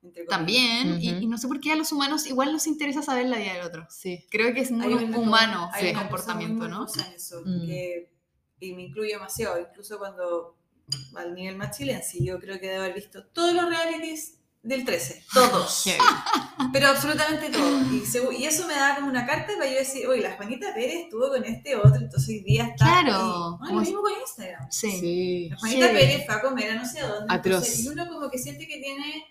[0.04, 0.28] entre comillas.
[0.38, 3.38] también, y, y no sé por qué a los humanos igual nos interesa saber la
[3.38, 3.86] vida del otro.
[3.90, 4.24] Sí.
[4.30, 6.86] Creo que es muy humano una cosa comportamiento, ¿no?
[6.86, 7.66] eso, Mm.
[7.66, 8.12] que-
[8.60, 10.56] y me incluye demasiado, incluso cuando
[11.16, 14.36] al nivel más chilense, yo creo que debo haber visto todos los realities
[14.66, 15.85] del 13, todos,
[16.72, 17.83] pero absolutamente todos.
[17.92, 18.02] Y,
[18.42, 21.29] y eso me da como una carta para yo decir, oye, la Juanita Pérez estuvo
[21.29, 22.85] con este otro, entonces hoy día está.
[22.85, 23.20] Claro, ahí".
[23.20, 24.66] Ah, como lo mismo con Instagram.
[24.70, 24.90] Sí.
[24.90, 25.48] Sí.
[25.50, 25.87] La Juanita.
[25.92, 27.26] Pérez fue a comer a no sé dónde.
[27.35, 27.55] Atroz.
[27.62, 29.24] entonces, y uno como que siente que tiene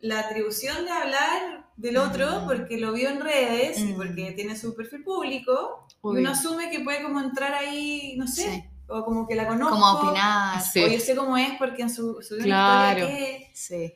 [0.00, 2.46] la atribución de hablar del otro Mm.
[2.46, 3.96] porque lo vio en redes y Mm.
[3.96, 5.86] porque tiene su perfil público.
[6.04, 8.64] Y uno asume que puede como entrar ahí, no sé, Sí.
[8.88, 9.74] o como que la conozco.
[9.74, 10.62] Como opinar.
[10.62, 10.84] Sí.
[10.84, 13.00] O yo sé cómo es porque en su, su Claro.
[13.00, 13.92] historia que, Sí.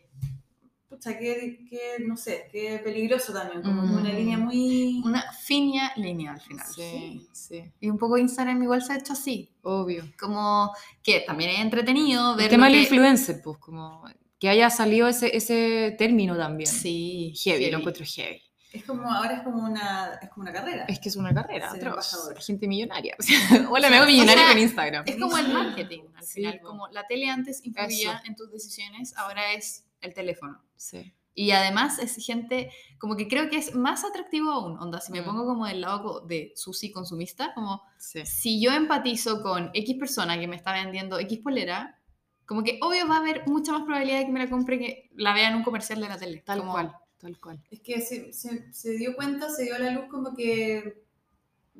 [0.92, 3.96] Pucha, que, que, no sé, que peligroso también, como Mm.
[3.98, 5.00] una línea muy...
[5.04, 6.66] Una fina línea al final.
[6.74, 9.50] Sí, sí, Y un poco Instagram igual se ha hecho así.
[9.62, 10.04] obvio.
[10.20, 10.70] Como
[11.02, 14.04] que también es entretenido ver El tema del que- influencer, pues, como
[14.38, 16.68] que haya salido ese, ese término también.
[16.70, 17.70] Sí, Heavy, heavy.
[17.70, 18.42] lo encuentro heavy.
[18.72, 20.86] Es como, ahora es como una, es como una carrera.
[20.88, 22.40] Es que es una carrera, embajador.
[22.40, 23.14] Gente millonaria.
[23.70, 25.04] Hola, me hago millonaria o sea, con Instagram.
[25.06, 26.60] Es como el marketing, al Sí, final.
[26.62, 28.22] Como la tele antes influía Eso.
[28.26, 30.62] en tus decisiones, ahora es el teléfono.
[30.76, 31.12] Sí.
[31.34, 35.22] Y además es gente, como que creo que es más atractivo aún, onda, si me
[35.22, 35.24] Mm.
[35.24, 38.26] pongo como del lado de Susi consumista, como Sí.
[38.26, 41.98] si yo empatizo con X persona que me está vendiendo X polera,
[42.44, 45.10] como que obvio va a haber mucha más probabilidad de que me la compre que
[45.14, 46.42] la vea en un comercial de la tele.
[46.44, 47.62] Tal Como- cual, tal cual.
[47.70, 51.01] Es que se, se, se dio cuenta, se dio a la luz como que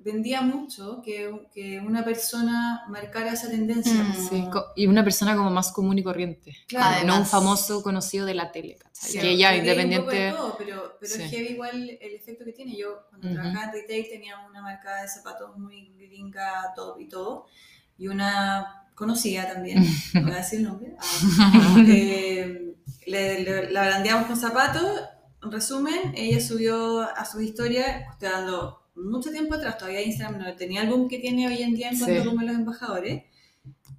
[0.04, 3.92] vendía mucho que, que una persona marcara esa tendencia.
[3.94, 6.56] Mm, como- Sí, y una persona como más común y corriente.
[6.68, 7.06] Claro.
[7.06, 9.10] no un famoso conocido de la tele, ¿cachai?
[9.12, 10.30] Sí, que un poco de independiente.
[10.32, 11.22] todo, pero pero Sí.
[11.22, 12.76] es heavy igual el efecto que tiene.
[12.76, 13.36] Yo cuando Ujú.
[13.36, 17.46] trabajaba en retail tenía una marca de zapatos muy gringa, top y todo,
[17.98, 19.78] y una conocida también,
[20.14, 21.02] no voy a decir el nombre, ah,
[21.88, 22.74] eh,
[23.06, 25.00] le, le- la brandeamos con zapatos.
[25.42, 30.82] En resumen, ella subió a su historia, dando mucho tiempo atrás, todavía Instagram no tenía
[30.82, 32.28] el boom que tiene hoy en día en cuanto Sí.
[32.38, 33.24] a los embajadores.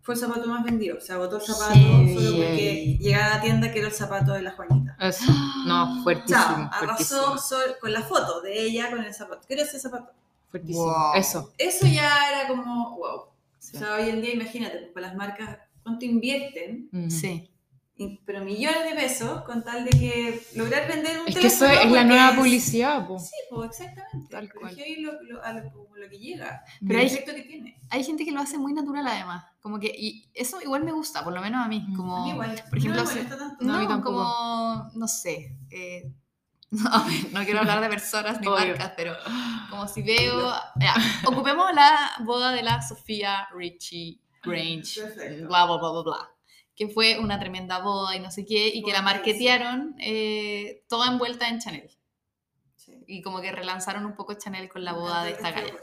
[0.02, 3.72] Fue el zapato más vendido, se agotó el zapato solo porque llegaba a la tienda
[3.72, 4.98] que era el zapato de la Juanita.
[5.00, 5.32] Eso.
[5.66, 6.38] No, fuertísimo.
[6.44, 7.22] Chao, fuertísimo.
[7.22, 9.48] arrasó sol- con la foto de ella con el zapato.
[9.48, 10.12] Quiero ese zapato.
[10.52, 10.84] fuertísimo.
[10.86, 11.14] Wow.
[11.16, 11.52] Eso.
[11.58, 13.22] Eso ya era como, wow.
[13.60, 13.78] Sí.
[13.78, 16.90] O sea, hoy en día, imagínate, pues, para las marcas, ¿cuánto invierten?
[17.10, 17.50] Sí.
[18.26, 21.90] Pero millones de pesos con tal de que lograr vender un Es que eso teléfono,
[21.90, 23.20] es la nueva es- publicidad, po.
[23.20, 24.30] Sí, pues exactamente.
[24.32, 24.78] Tal cual.
[24.80, 25.62] es lo, lo- a lo,
[25.96, 26.64] lo que llega.
[26.80, 27.80] Pero el hay- efecto que tiene.
[27.90, 29.46] Hay gente que lo hace muy natural además.
[29.62, 31.80] Como que, y eso igual me gusta, por lo menos a mí.
[31.88, 31.96] Mm.
[31.96, 32.64] Como, A mí igual.
[32.70, 33.56] por ejemplo, no me tanto.
[33.66, 36.12] No, a mí No, como, no sé, eh,
[36.72, 36.90] no,
[37.32, 38.68] no quiero hablar de personas ni Obvio.
[38.70, 39.16] marcas, pero
[39.70, 45.48] como si veo, ya, ocupemos la boda de la Sofía Richie Grange, Perfecto.
[45.48, 46.30] bla, bla, bla, bla, bla,
[46.88, 51.12] que fue una tremenda boda y no sé qué, y que la marketearon eh, toda
[51.12, 51.90] envuelta en Chanel,
[52.76, 53.04] Sí.
[53.08, 55.74] y como que relanzaron un poco Chanel con la boda de esta galla.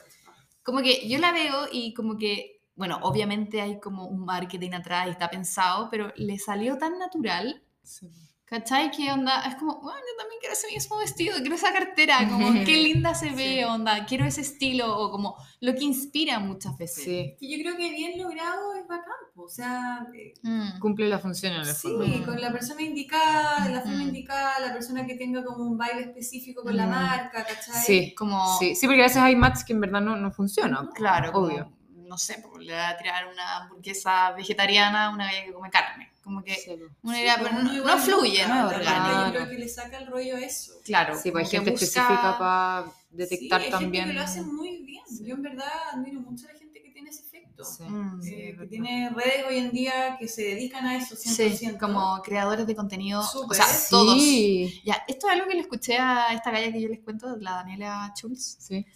[0.62, 5.06] Como que yo la veo y como que, bueno, obviamente hay como un marketing atrás
[5.06, 8.06] y está pensado, pero le salió tan natural Sí.
[8.50, 8.90] ¿Cachai?
[8.90, 9.42] ¿Qué onda?
[9.42, 13.14] Es como, bueno, yo también quiero ese mismo vestido, quiero esa cartera, como, qué linda
[13.14, 13.62] se ve, Sí.
[13.64, 17.04] onda, quiero ese estilo, o como, lo que inspira muchas veces.
[17.04, 17.36] Sí.
[17.38, 19.06] Que yo creo que bien logrado es bacán.
[19.36, 20.80] O sea, eh, Mm.
[20.80, 24.08] Cumple la función en el Sí, con la persona indicada, de la forma Mm.
[24.08, 26.90] indicada, la persona que tenga como un baile específico con la Mm.
[26.90, 27.82] marca, ¿cachai?
[27.84, 30.88] Sí, Como, sí, sí, porque a veces hay matches que en verdad no, no funcionan.
[30.88, 31.72] claro, como, Obvio.
[31.94, 36.09] no sé, pues, le va a tirar una hamburguesa vegetariana a una que come carne.
[36.30, 36.84] Como que Sí, po.
[37.02, 38.78] una Sí, idea, pues pero no, no fluye, no es.
[38.78, 40.74] Yo creo que le saca el rollo a eso.
[40.84, 44.04] Claro, Sí, pues hay gente busca- específica para detectar Sí, hay también.
[44.04, 45.02] gente que lo hace muy bien.
[45.08, 45.24] Sí.
[45.24, 47.64] Yo en verdad admiro mucho a la gente que tiene ese efecto.
[47.64, 48.22] Sí, Mm.
[48.22, 51.72] sí, Eh, es que tiene redes hoy en día que se dedican a eso 100%.
[51.72, 53.56] Sí, como creadores de contenido, o Súper.
[53.56, 54.14] sea, todos.
[54.22, 57.36] Sí, Ya, esto es algo que le escuché a esta galla que yo les cuento,
[57.38, 58.56] la Daniela Schultz.
[58.60, 58.86] sí.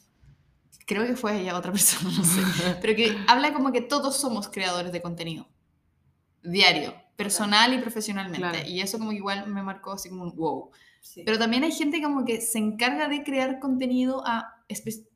[0.87, 1.73] Creo que fue ella otra
[2.09, 2.41] persona, no sé.
[2.81, 5.49] pero que habla como que todos somos creadores de contenido.
[6.43, 8.39] Diario, personal y profesionalmente.
[8.39, 8.69] Claro.
[8.69, 10.71] Y eso como que igual me marcó así como un wow.
[11.01, 11.23] Sí.
[11.25, 14.51] Pero también hay gente como que se encarga de crear contenido a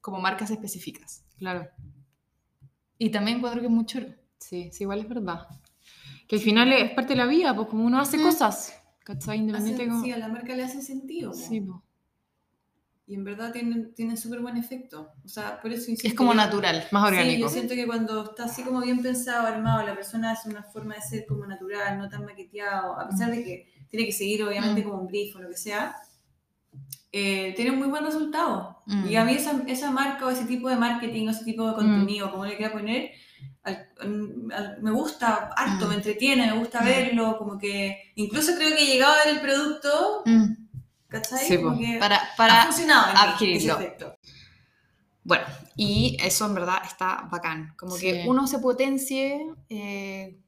[0.01, 1.25] como marcas específicas.
[1.39, 1.67] Claro.
[2.99, 4.09] Y también encuentro que es muy chulo.
[4.39, 5.47] Sí, sí, igual es verdad.
[6.27, 9.39] Que al final es parte de la vida, pues como uno hace cosas, ¿cachai?
[9.39, 10.03] Hace- Independiente como...
[10.05, 11.33] sí, a la marca le hace sentido.
[11.33, 11.83] Sí, po.
[13.09, 15.13] Y en verdad tienen, tienen súper buen efecto.
[15.25, 15.91] O sea, por eso.
[16.03, 16.87] Es como natural.
[16.93, 17.41] Más Sí, orgánico.
[17.41, 20.95] yo siento que cuando está así como bien pensado, armado, la persona hace una forma
[20.95, 24.83] de ser como natural, no tan maqueteado, a pesar de que tiene que seguir obviamente
[24.83, 24.85] Mm.
[24.85, 25.97] como un brief o lo que sea,
[27.11, 28.83] eh, tiene muy buen resultado.
[28.87, 29.07] Mm.
[29.09, 31.75] Y a mí esa, esa marca o ese tipo de marketing o ese tipo de
[31.75, 33.11] contenido, como le quiera poner,
[33.63, 35.89] al- al- al- me gusta harto, Mm.
[35.89, 36.85] me entretiene, me gusta Mm.
[36.85, 40.48] verlo, como que incluso creo que he llegado a ver el producto, Mm.
[41.09, 41.45] ¿Cachai?
[41.47, 43.75] Sí, Como que Para, ha para funcionado en adquirirlo.
[43.75, 44.17] ese efecto.
[45.25, 45.45] Bueno,
[45.77, 47.75] y eso en verdad está bacán.
[47.79, 48.29] Como que Sí.
[48.29, 50.39] uno se potencie eh,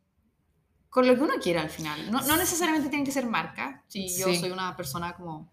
[0.88, 2.11] con lo que uno quiera al final.
[2.11, 3.85] No, no necesariamente tiene que ser marca.
[3.88, 4.37] Si yo Sí.
[4.37, 5.51] soy una persona como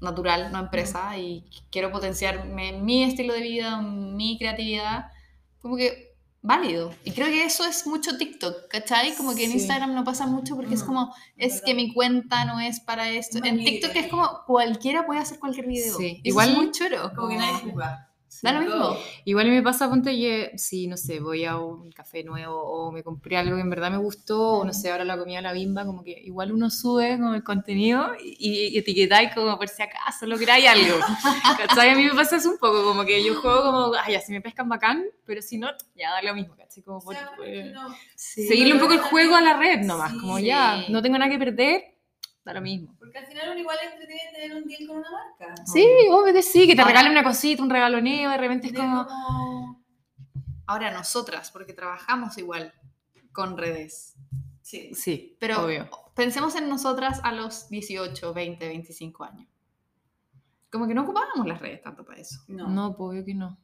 [0.00, 5.10] natural, no empresa, y quiero potenciarme en mi estilo de vida, mi creatividad,
[5.60, 6.13] como que
[6.44, 6.92] válido.
[7.04, 9.14] Y creo que eso es mucho TikTok, ¿cachai?
[9.14, 9.56] Como que en Sí.
[9.56, 11.66] Instagram no pasa mucho porque es Mm, como, es verdad.
[11.66, 13.38] que mi cuenta no es para esto.
[13.42, 13.64] En.
[13.64, 15.96] TikTok es como cualquiera puede hacer cualquier video.
[15.96, 17.10] Sí, igual- es muy choro.
[17.16, 17.72] Como que nadie.
[18.44, 18.96] Da lo mismo.
[19.24, 23.02] Igual me pasa, ponte que si, no sé, voy a un café nuevo o me
[23.02, 25.84] compré algo que en verdad me gustó, o no sé, ahora la comida la bimba,
[25.86, 30.26] como que igual uno sube como el contenido y, y etiquetáis como por si acaso
[30.26, 30.96] lográis algo.
[31.58, 31.90] ¿Cachai?
[31.90, 34.32] A mí me pasa eso un poco, como que yo juego como, ay, ya, si
[34.32, 36.82] me pescan bacán, pero si no, ya da lo mismo, ¿cachai?
[36.82, 38.46] Como por- porque no- Sí.
[38.46, 41.30] seguirle un poco el juego a la red nomás, sí, como ya, no tengo nada
[41.30, 41.93] que perder,
[42.44, 42.94] da lo mismo.
[42.98, 45.54] Porque al final uno igual entretiene tener un deal con una marca.
[45.66, 49.06] Sí, obvio que sí, que te regalen una cosita, un regaloneo, de repente es como...
[49.06, 49.84] como-
[50.66, 52.72] Ahora nosotras, porque trabajamos igual
[53.32, 54.14] con redes.
[54.62, 54.94] Sí.
[54.94, 55.90] Sí, Pero obvio.
[56.14, 59.46] pensemos en nosotras a los 18, 20, 25 años.
[60.72, 62.40] Como que no ocupábamos las redes tanto para eso.
[62.48, 62.88] No, no.
[62.90, 63.58] No, pues, obvio que no.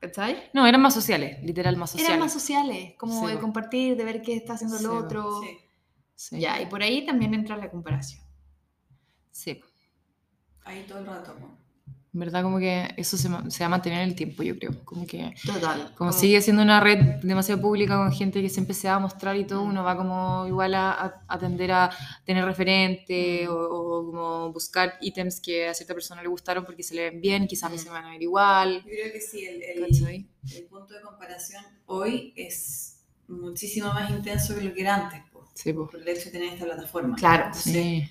[0.00, 0.50] ¿Cachai?
[0.52, 2.10] No, eran más sociales, literal más sociales.
[2.10, 5.40] Eran más sociales, como Sí, de compartir, de ver qué está haciendo Sí, el otro.
[5.42, 5.58] Sí.
[6.14, 6.40] Sí.
[6.40, 8.22] Ya, y por ahí también entra la comparación.
[9.30, 9.60] Sí.
[10.64, 11.34] Ahí todo el rato.
[12.14, 14.84] En verdad como que eso se, se va a mantener en el tiempo, yo creo.
[14.84, 15.92] Como que Total.
[15.96, 19.36] como sigue siendo una red demasiado pública con gente que siempre se va a mostrar
[19.36, 19.68] y todo, Mm.
[19.70, 21.90] uno va como igual a, a, a tender a
[22.24, 23.50] tener referente Mm.
[23.50, 27.20] o, o como buscar ítems que a cierta persona le gustaron porque se le ven
[27.20, 28.76] bien, quizás a mí se me van a ver igual.
[28.76, 34.54] Yo creo que sí, el, el- el punto de comparación hoy es muchísimo más intenso
[34.54, 35.20] que lo que era antes,
[35.54, 35.90] Sí, pues.
[35.90, 37.16] por el hecho de tener esta plataforma.
[37.16, 38.10] Claro, Entonces, Sí.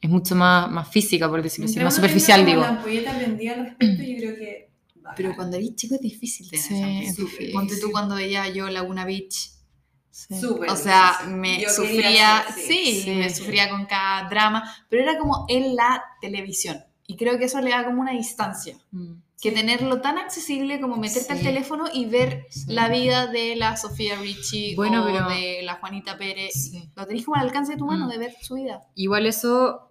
[0.00, 2.60] Es mucho más, más física, por decirlo así, más superficial, digo.
[2.60, 4.70] La ampolleta al respecto, yo creo que.
[4.96, 5.14] bacán.
[5.16, 7.52] Pero cuando eres chico es difícil tener Sí, esa es difícil.
[7.52, 9.50] Ponte tú cuando veía yo Laguna Beach.
[10.10, 10.38] Sí.
[10.40, 11.36] Súper O sea, difícil.
[11.36, 12.60] me Yo sufría, así.
[12.68, 13.10] sí, Sí.
[13.10, 16.78] me sufría con cada drama, pero era como en la televisión.
[17.06, 18.76] Y creo que eso le da como una distancia.
[18.90, 19.14] Mm.
[19.40, 21.44] Que tenerlo tan accesible como meterte al Sí.
[21.44, 22.64] teléfono y ver Sí.
[22.72, 26.52] la vida de la Sofía Richie Bueno, o pero- de la Juanita Pérez.
[26.54, 26.90] Sí.
[26.96, 28.10] Lo tenés como al alcance de tu mano Mm.
[28.10, 28.80] de ver su vida.
[28.94, 29.82] Igual eso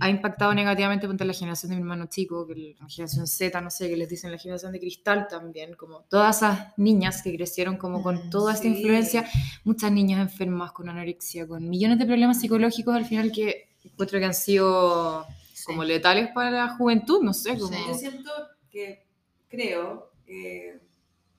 [0.00, 3.68] ha impactado negativamente contra la generación de mi hermano chico, que la generación Z, no
[3.68, 7.76] sé, que les dicen la generación de cristal también, como todas esas niñas que crecieron
[7.78, 9.28] como Mm, con toda esta influencia,
[9.64, 14.24] muchas niñas enfermas con anorexia, con millones de problemas psicológicos al final que encuentro que
[14.26, 15.26] han sido
[15.66, 17.72] como letales para la juventud, no sé, como...
[17.76, 17.82] Sí.
[17.88, 18.30] Yo siento
[18.72, 19.04] que,
[19.48, 20.78] creo, eh,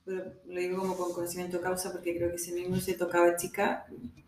[0.04, 2.94] pero lo digo como con conocimiento causa porque creo que si a mí me hubiese
[2.94, 3.86] tocado chica,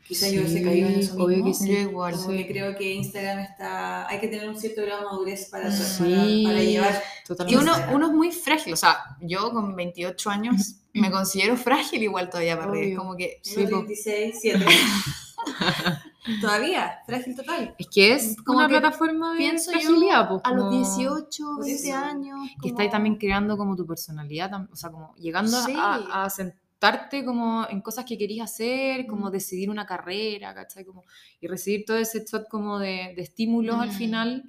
[0.09, 1.67] quizás yo hubiese Sí, caído en eso obvio mismo.
[1.67, 1.79] que sí.
[1.81, 2.15] Igual.
[2.17, 2.37] Como Sí.
[2.39, 6.03] que creo que Instagram está, hay que tener un cierto grado de madurez para, Sí.
[6.45, 7.03] para, para llevar.
[7.49, 12.03] Y uno, uno es muy frágil, o sea, yo con 28 años me considero frágil
[12.03, 13.87] igual todavía para redes, como que Sí, Tengo po.
[13.87, 14.65] 36, 7.
[16.41, 17.75] Todavía, frágil total.
[17.79, 20.71] Es que es Como una que plataforma de pienso fragilidad, yo pues, a los como-
[20.77, 21.97] 18, Por 20 eso.
[21.97, 22.39] años.
[22.51, 25.73] que como- estáis también creando como tu personalidad, o sea, como llegando Sí.
[25.77, 29.33] a, a sentarte como en cosas que querías hacer, como Mm.
[29.33, 30.85] decidir una carrera, ¿cachai?
[30.85, 31.05] Como,
[31.41, 33.93] y recibir todo ese shot como de, de estímulos al Mm.
[33.93, 34.45] final,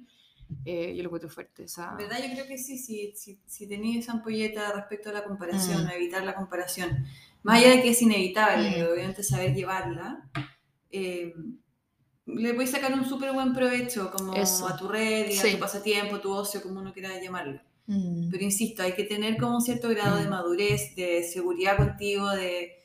[0.64, 3.68] eh, yo lo encuentro fuerte, o sea, verdad yo creo que sí, sí, sí, si
[3.68, 5.88] tenéis esa ampolleta respecto a la comparación, Mm.
[5.88, 7.04] a evitar la comparación,
[7.42, 8.92] más allá de que es inevitable, Mm.
[8.92, 10.28] obviamente saber llevarla,
[10.90, 11.34] eh,
[12.26, 14.66] le puedes sacar un súper buen provecho como Eso.
[14.68, 17.60] a tu red y a tu pasatiempo, tu ocio, como uno quiera llamarlo.
[17.86, 18.30] Mm.
[18.30, 20.30] Pero insisto, hay que tener como un cierto grado de Mm.
[20.30, 22.77] madurez, de seguridad contigo, de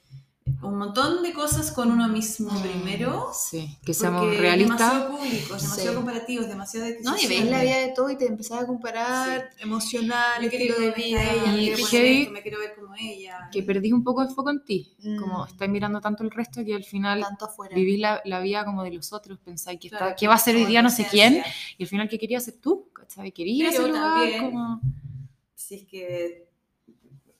[0.61, 2.61] un montón de cosas con uno mismo Mm.
[2.61, 3.31] primero.
[3.33, 4.77] sí, que seamos es realistas.
[4.79, 5.95] demasiado públicos, demasiado Sí.
[5.95, 9.49] comparativos, demasiado de No, y veis la vida de todo y te empezás a comparar
[9.59, 11.21] emocional, Yo estilo de vida.
[11.21, 13.49] ella, Y me quiero esto, me quiero ver como ella.
[13.51, 15.17] Que perdís un poco el foco en ti, Mm.
[15.19, 17.75] como estáis mirando tanto el resto que al final tanto afuera.
[17.75, 20.37] vivís la, la vida como de los otros, pensáis que, Claro, está, que va a
[20.39, 21.41] ser hoy día no sé quién,
[21.77, 23.31] y al final que querías ser tú, ¿cachai?
[23.31, 24.81] Querías también- como...
[25.55, 26.49] Si es que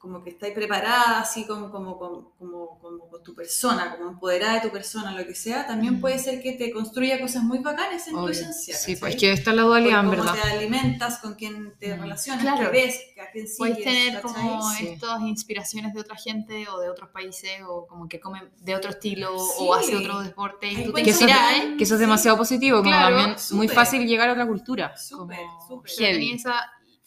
[0.03, 4.55] como que estáis preparada, así como, como, como, como, como con tu persona, como empoderada
[4.55, 6.01] de tu persona, lo que sea, también Mm.
[6.01, 8.31] puede ser que te construya cosas muy bacanas en tu Obvio.
[8.31, 8.75] esencia.
[8.75, 8.99] Sí, ¿cachai?
[8.99, 10.33] pues es que esta es la dualidad, en cómo verdad.
[10.33, 12.01] te alimentas, con quién te Mm.
[12.01, 12.69] relacionas, Claro.
[12.69, 14.41] qué ves, a quién sigues, Puedes tener ¿cachai?
[14.41, 14.87] como Sí.
[14.89, 18.89] estas inspiraciones de otra gente o de otros países o como que comen de otro
[18.89, 19.53] estilo Sí.
[19.59, 21.75] o hace otro deporte y tú te Que eso, ¿eh?
[21.77, 21.95] que es Sí.
[21.95, 24.97] demasiado positivo, como Claro, también muy fácil llegar a otra cultura.
[24.97, 25.91] Súper, como súper.
[25.97, 26.33] Heavy.
[26.33, 26.59] esa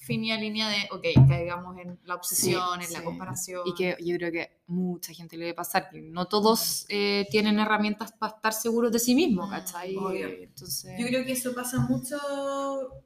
[0.06, 3.62] fina línea de, ok, caigamos en la obsesión, en la comparación.
[3.66, 7.58] Y que yo creo que mucha gente le debe pasar, que no todos eh, tienen
[7.58, 9.96] herramientas para estar seguros de sí mismos, Mm, ¿cachai?
[9.96, 10.28] obvio.
[10.28, 12.16] Entonces, Yo creo que eso pasa mucho,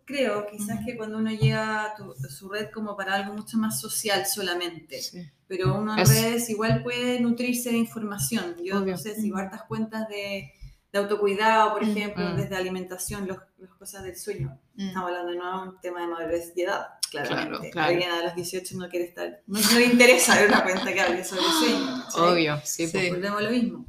[0.04, 3.56] creo, quizás que cuando uno llega a, tu- a su red como para algo mucho
[3.58, 5.22] más social solamente, sí.
[5.46, 6.12] pero uno en Eso.
[6.12, 8.56] redes igual puede nutrirse de información.
[8.64, 8.92] Yo Obvio.
[8.92, 9.44] no sé, sigo Ujú.
[9.44, 10.52] hartas cuentas de,
[10.92, 11.90] de autocuidado, por Mm.
[11.90, 12.36] ejemplo, Mm.
[12.36, 14.58] desde alimentación, los- las cosas del sueño.
[14.74, 14.88] Mm.
[14.88, 17.48] Estamos hablando de nuevo de un tema de madurez y edad, claramente.
[17.58, 17.88] Claro, claro.
[17.90, 21.00] Alguien a los 18 no quiere estar, no, no le interesa ver una cuenta que
[21.00, 22.02] hable sobre sueño.
[22.06, 22.22] ¿cachai?
[22.22, 22.86] Obvio, sí.
[22.86, 22.92] Sí.
[22.92, 23.10] pues.
[23.10, 23.84] Volvemos a lo mismo.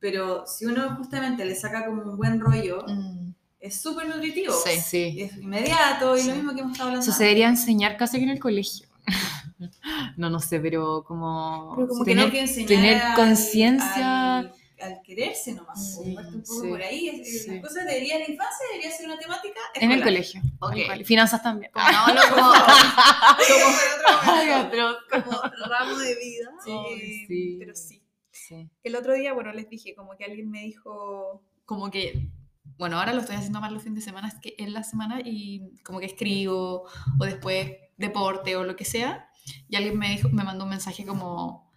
[0.00, 3.32] Pero si uno justamente le saca como un buen rollo, Mm.
[3.60, 4.52] es súper nutritivo.
[4.52, 4.70] Sí.
[4.76, 5.22] Y Sí.
[5.22, 6.28] es inmediato y Sí.
[6.28, 7.08] lo mismo que hemos estado hablando.
[7.08, 8.86] Eso se debería enseñar casi que en el colegio.
[10.18, 14.38] no, no sé, pero como, Pero como tener, que no que enseñar tener conciencia.
[14.38, 14.52] Al,
[14.84, 15.96] al quererse nomás.
[15.96, 17.24] Sí, parte un poco sí, por ahí.
[17.24, 17.50] Sí.
[17.50, 19.60] Las cosas deberían en infancia, debería ser una temática.
[19.74, 20.40] en el colegio.
[20.60, 20.74] Ok.
[20.74, 21.04] tal cual.
[21.04, 21.72] Finanzas también.
[21.72, 21.84] Como,
[22.34, 24.66] Como otro Ay, momento.
[24.68, 24.96] atroz.
[25.10, 26.50] como ramo de vida.
[26.64, 27.56] Sí, eh, sí.
[27.58, 28.02] Pero sí.
[28.30, 28.70] Sí.
[28.82, 32.30] El otro día, bueno, les dije, como que alguien me dijo, como que,
[32.76, 35.20] bueno, ahora lo estoy haciendo más los fines de semana es que en la semana
[35.24, 36.84] y como que escribo
[37.18, 39.28] o después deporte o lo que sea.
[39.68, 41.70] Y alguien me dijo, me mandó un mensaje como,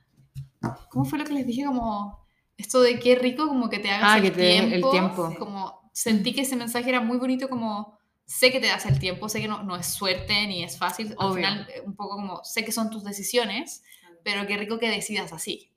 [0.90, 1.66] ¿cómo fue lo que les dije?
[1.66, 2.27] Como
[2.58, 4.92] esto de qué rico como que te hagas Ah, el, que te dé el tiempo,
[4.92, 5.36] tiempo.
[5.38, 9.30] Como sentí que ese mensaje era muy bonito como sé que te das el tiempo,
[9.30, 11.36] sé que no, no es suerte ni es fácil, al Obvio.
[11.36, 13.84] final eh, un poco como sé que son tus decisiones,
[14.24, 15.72] pero qué rico que decidas así.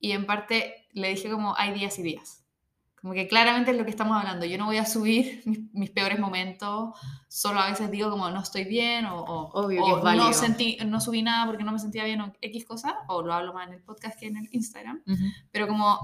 [0.00, 2.44] Y en parte le dije como hay días y días.
[3.06, 4.46] Como que claramente es lo que estamos hablando.
[4.46, 6.94] Yo no voy a subir mis, mis peores momentos,
[7.28, 10.32] solo a veces digo como no estoy bien o, o- Obvio o que es no,
[10.32, 13.52] sentí, no subí nada porque no me sentía bien o X cosa, o lo hablo
[13.54, 15.02] más en el podcast que en el Instagram.
[15.06, 15.22] Ujú.
[15.52, 16.00] Pero como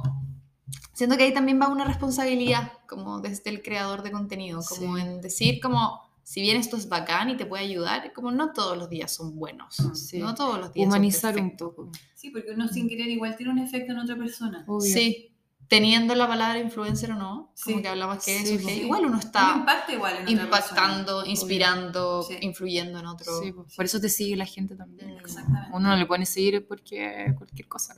[0.92, 5.02] siento que ahí también va una responsabilidad como desde el creador de contenido, como Sí.
[5.02, 8.78] en decir como si bien esto es bacán y te puede ayudar, como no todos
[8.78, 10.18] los días son buenos, Sí.
[10.20, 11.74] no todos los días Humanizar son un perfectos.
[11.74, 11.92] poco.
[12.14, 14.62] Sí, porque uno sin querer igual tiene un efecto en otra persona.
[14.68, 14.80] Obvio.
[14.94, 15.31] Sí,
[15.76, 17.82] teniendo la palabra influencer o no, como Sí.
[17.82, 18.80] que hablamos que Sí, eso, que sí.
[18.82, 22.36] igual uno Un está impacto igual en impactando, inspirando, Sí.
[22.42, 23.40] influyendo en otro.
[23.40, 25.16] Sí, pues, por eso te sigue la gente también.
[25.16, 25.40] Persona.
[25.42, 25.76] Exactamente.
[25.76, 27.94] Uno no le pone seguir porque cualquier cosa.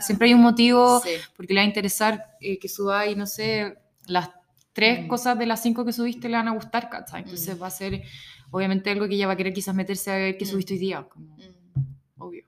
[0.00, 1.10] Siempre hay un motivo Sí.
[1.36, 3.76] porque le va a interesar eh, que subáis, no sé,
[4.06, 4.30] las
[4.72, 5.08] tres Mm.
[5.08, 7.22] cosas de las cinco que subiste le van a gustar, ¿cachai?
[7.24, 7.62] Entonces Mm.
[7.62, 8.02] va a ser,
[8.50, 10.48] obviamente, algo que ella va a querer quizás meterse a ver qué Mm.
[10.48, 12.22] subiste hoy día, como, Mm.
[12.22, 12.44] obvio.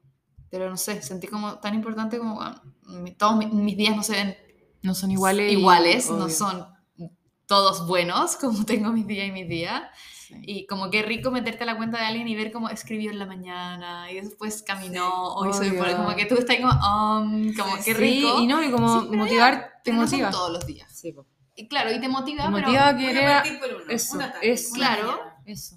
[0.48, 2.40] Pero no sé, sentí como tan importante como
[2.86, 4.36] mi- todos mi- mis días no se ven
[4.82, 5.50] No son iguales.
[5.52, 6.66] y- iguales, no son
[7.46, 9.82] todos buenos, como tengo mis días y mis días.
[10.26, 10.36] Sí.
[10.42, 13.18] Y como qué rico meterte a la cuenta de alguien y ver cómo escribió en
[13.18, 15.72] la mañana y después caminó o hizo obvio.
[15.72, 18.38] deporte, como que tú estás ahí como, um, como Sí, qué Sí, rico.
[18.40, 20.30] y no, y como Sí, pero motivar, te pero no motiva.
[20.30, 20.92] todos los días.
[20.96, 21.26] Sí, po.
[21.56, 23.24] Y claro, y te motiva, Te pero, motiva a Voy a querer.
[23.28, 25.06] partir por uno, eso, una tarde, es- claro.
[25.08, 25.36] mañana.
[25.46, 25.76] Eso,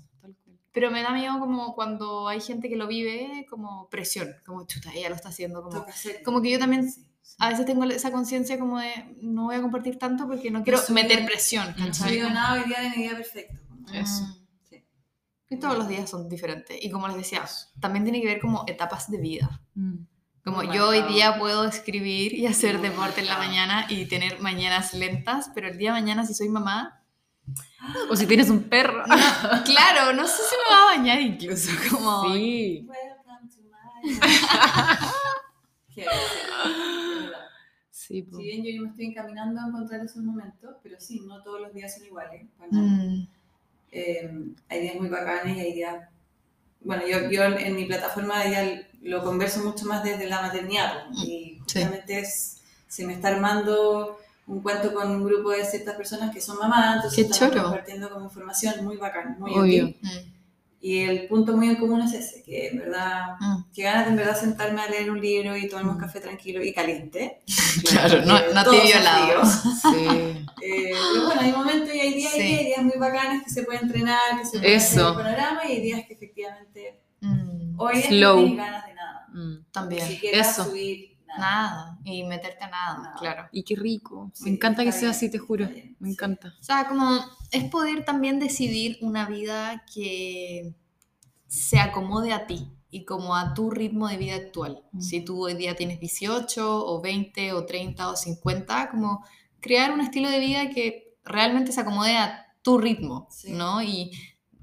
[0.71, 4.91] pero me da miedo como cuando hay gente que lo vive como presión, como chuta,
[4.93, 5.83] ella lo está haciendo como...
[6.23, 7.07] Como que yo también Sí, sí.
[7.39, 10.79] A veces tengo esa conciencia como de no voy a compartir tanto porque no quiero
[10.79, 13.59] subido- meter presión, No subido nada hoy día de mi día perfecto.
[13.93, 14.21] Eso.
[14.23, 14.35] Mm.
[14.69, 14.85] Sí.
[15.49, 16.77] Y todos los días son diferentes.
[16.81, 17.43] Y como les decía,
[17.79, 19.61] también tiene que ver como etapas de vida.
[19.75, 20.05] Mm.
[20.43, 24.39] Como Muy yo hoy día puedo escribir y hacer deporte en la mañana y tener
[24.41, 26.99] mañanas lentas, pero el día de mañana si soy mamá,
[28.09, 29.05] O si tienes un perro.
[29.07, 29.15] no,
[29.65, 32.23] claro, no sé si me va a bañar incluso, como...
[32.33, 32.85] Sí.
[32.87, 35.07] Welcome to my life.
[35.93, 37.39] Qué gracia, de verdad.
[38.07, 38.27] Sí.
[38.35, 41.73] Si bien yo me estoy encaminando a encontrar esos momentos, pero sí, no todos los
[41.73, 42.45] días son iguales.
[42.69, 43.23] Mm,
[43.91, 44.31] Eh,
[44.69, 46.09] hay días muy bacanes y hay días...
[46.81, 51.59] Bueno, yo, yo en mi plataforma ya lo converso mucho más desde la maternidad y
[51.67, 51.79] Sí.
[51.81, 56.41] justamente es, se me está armando un cuento con un grupo de ciertas personas que
[56.41, 57.63] son mamás, entonces Qué estamos choro.
[57.69, 59.85] compartiendo como información muy bacán, muy Obvio.
[59.85, 59.97] útil.
[60.01, 60.32] mm,
[60.85, 63.71] Y el punto muy en común es ese, que en verdad, mm.
[63.73, 66.01] que ganas de en verdad sentarme a leer un libro y tomarme un Mm.
[66.01, 67.39] café tranquilo y caliente.
[67.89, 69.45] Claro, no, no helado.
[69.45, 69.61] fríos.
[69.81, 70.05] Sí.
[70.61, 72.43] Eh, pero bueno, hay momentos y hay días, y Sí.
[72.43, 75.61] días, hay días muy bacanes que se puede entrenar, que se puede hacer el panorama
[75.67, 78.35] y hay días que efectivamente Mm, hoy Slow.
[78.35, 79.27] no tienes ganas de nada.
[79.33, 79.55] Mm.
[79.71, 80.05] También.
[80.05, 80.65] siquiera Eso.
[80.65, 81.69] subir nada.
[81.75, 81.99] Nada.
[82.03, 83.15] Y meterte a nada, Nada.
[83.17, 83.47] claro.
[83.51, 84.31] Y qué rico.
[84.33, 85.67] Sí, me encanta que sea bien, así, te juro.
[85.67, 86.13] bien, Me sí.
[86.13, 86.53] encanta.
[86.59, 87.19] O sea, como
[87.51, 90.73] es poder también decidir una vida que
[91.47, 94.83] se acomode a ti y como a tu ritmo de vida actual.
[94.91, 95.01] Mm.
[95.01, 99.25] Si tú hoy día tienes 18 o 20 o 30 o 50, como
[99.59, 103.51] crear un estilo de vida que realmente se acomode a tu ritmo, Sí.
[103.51, 103.81] ¿no?
[103.81, 104.11] Y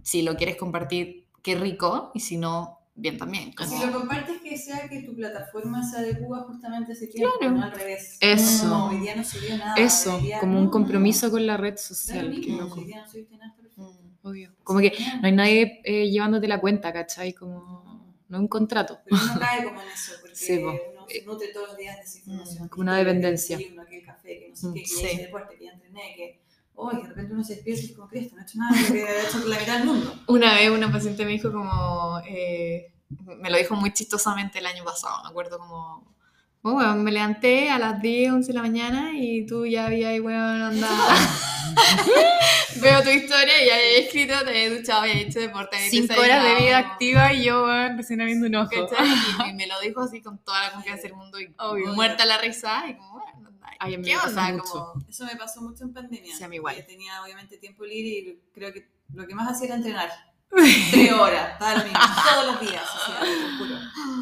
[0.03, 3.53] si lo quieres compartir, qué rico, y si no, bien también.
[3.53, 7.35] como- Si lo compartes, que sea que tu plataforma se adecua justamente a ese tiempo,
[7.39, 7.55] Claro.
[7.57, 8.19] no al revés.
[8.21, 8.67] Eso.
[8.67, 9.75] No, hoy día no subió nada.
[9.77, 11.33] Eso, día como no, un no, compromiso no.
[11.33, 12.31] con la red social.
[12.31, 12.81] Qué mismo, loco.
[12.81, 13.57] hoy día no nada.
[13.77, 14.27] Mm.
[14.27, 14.53] Obvio.
[14.63, 17.33] Como que no hay nadie eh, llevándote la cuenta, ¿cachai?
[17.33, 18.99] Como no un contrato.
[19.05, 20.75] Pero uno cae como en eso, porque Sí, uno
[21.09, 22.65] se nutre todos los días de esa información.
[22.65, 23.57] Mm, como una el dependencia.
[23.57, 23.65] que
[23.99, 24.95] el café, que no sé Mm, qué, que sí.
[25.07, 26.41] hice deporte, que entrené, que...
[26.83, 28.75] Oh, y de repente uno se despierta y es como, Cristo, no he hecho nada,
[28.89, 30.15] que ha hecho la mitad del mundo.
[30.29, 32.91] Una vez una paciente me dijo como, eh,
[33.39, 36.15] me lo dijo muy chistosamente el año pasado, me acuerdo como,
[36.63, 40.19] oh, weón, me levanté a las 10, 11 de la mañana y tú ya habías,
[40.21, 40.97] weón, andado.
[42.81, 46.43] Veo tu historia y ya había escrito, te había duchado, había hecho deporte, Cinco horas
[46.45, 48.71] de vida activa y yo, weón, recién abriendo un ojo.
[48.73, 51.93] Y, y me lo dijo así con toda la confianza del mundo y Obvio.
[51.93, 53.30] muerta la risa y como, bueno,
[53.79, 54.53] Ay, ¿qué onda?
[54.53, 54.65] mucho.
[54.93, 56.35] Como, Eso me pasó mucho en pandemia.
[56.37, 56.85] Sí, a mí igual.
[56.87, 60.11] Tenía obviamente tiempo libre y creo que lo que más hacía era entrenar.
[60.91, 61.99] Tres horas, mismo,
[62.29, 63.81] todos los días, así, te lo juro.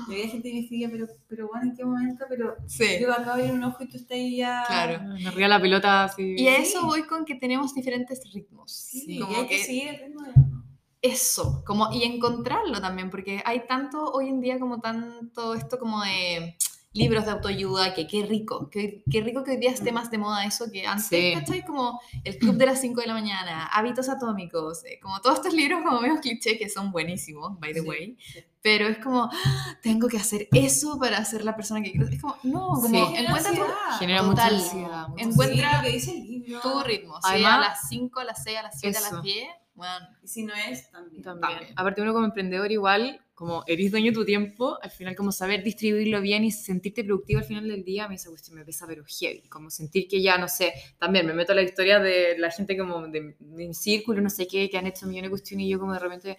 [0.08, 2.26] Y había gente que me decía, pero, pero bueno, ¿en qué momento?
[2.28, 2.98] Pero sí.
[3.00, 4.62] yo acabo de abrir un ojo y tú estás ahí ya...
[4.66, 5.02] Claro.
[5.04, 6.34] Me ría la pelota así.
[6.36, 8.70] Y a eso voy con que tenemos diferentes ritmos.
[8.70, 10.64] Sí, como y hay que, que- seguir el ritmo de uno.
[11.00, 16.02] Eso, como, y encontrarlo también, porque hay tanto hoy en día como tanto esto como
[16.02, 16.56] de
[16.98, 19.94] libros de autoayuda, que qué rico, que, qué rico que hoy día esté Mm.
[19.94, 21.32] más de moda eso que antes, Sí.
[21.34, 21.64] ¿cachai?
[21.64, 25.54] Como el club de las 5 de la mañana, hábitos atómicos, eh, como todos estos
[25.54, 28.16] libros como medio cliché que son buenísimos, by the Sí, way,
[28.60, 32.20] pero es como, "Ah, tengo que hacer eso para ser la persona que quiero, es
[32.20, 33.14] como, no, como, Sí.
[33.16, 33.62] encuentra tu.
[33.98, 34.30] Genera Total.
[34.30, 35.08] mucha ansiedad.
[35.08, 36.60] mucha Encuentra- lo que dice el libro.
[36.60, 39.22] tu ritmo, si Además- a las 5, a las 6, a las 7, a las
[39.22, 40.90] 10, bueno, Y si no es.
[40.90, 41.22] También.
[41.22, 41.58] También.
[41.76, 45.62] Aparte uno como emprendedor igual, como eres dueño de tu tiempo, al final como saber
[45.62, 48.84] distribuirlo bien y sentirte productivo al final del día, a mí esa cuestión me pesa
[48.88, 52.36] pero heavy, como sentir que ya, no sé, también me meto a la historia de
[52.36, 55.30] la gente como de, de mi círculo, no sé qué, que han hecho millones de
[55.30, 56.36] cuestiones y yo como de repente,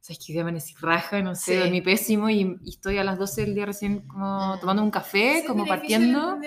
[0.00, 1.58] sabes que día amanecí raja, no sé, Sí.
[1.60, 4.60] dormí pésimo y, y estoy a las 12 del día recién como Mm.
[4.60, 6.38] tomando un café, ¿Ese como partiendo.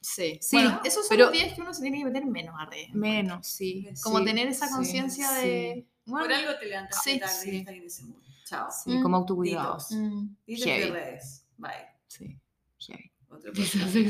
[0.00, 0.38] sí.
[0.42, 2.66] Sí, Bueno, esos son pero- los días que uno se tiene que meter menos a
[2.66, 2.92] redes.
[2.92, 3.88] Menos, sí.
[4.02, 7.50] como sí, tener esa conciencia sí, de bueno, Por algo te levantaste Sí, tarde sí.
[7.52, 8.16] y estás en ese mood.
[8.44, 8.68] Chao.
[8.70, 9.02] Sí, Mm.
[9.02, 9.72] como autocuidado.
[9.74, 9.90] Detox.
[9.92, 11.46] mm, de redes.
[11.56, 11.72] Bye.
[12.06, 12.38] Sí,
[12.78, 13.10] heavy.
[13.28, 13.52] Otro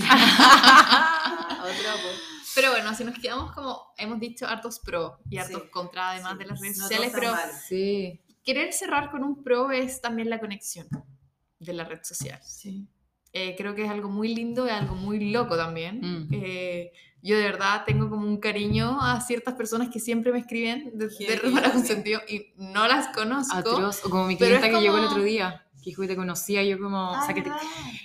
[2.55, 6.33] pero bueno si nos quedamos como hemos dicho hartos pro y hartos Sí, contra además
[6.33, 6.39] sí.
[6.39, 7.61] de las redes No sociales pero están mal.
[7.69, 10.87] Sí, querer cerrar con un pro es también la conexión
[11.59, 12.87] de la red social sí.
[13.37, 16.01] Eh, creo que es algo muy lindo y algo muy loco también.
[16.01, 16.29] Mm.
[16.33, 20.93] Eh, yo de verdad tengo como un cariño a ciertas personas que siempre me escriben
[20.95, 21.73] de, de Rumara también.
[21.73, 23.57] Consentido y no las conozco.
[23.57, 24.05] Atroz.
[24.05, 26.63] O como mi clienta que llegó el como- otro día, que dijo que te conocía,
[26.63, 27.63] y yo como, o Ah, sea, que te- ¿verdad?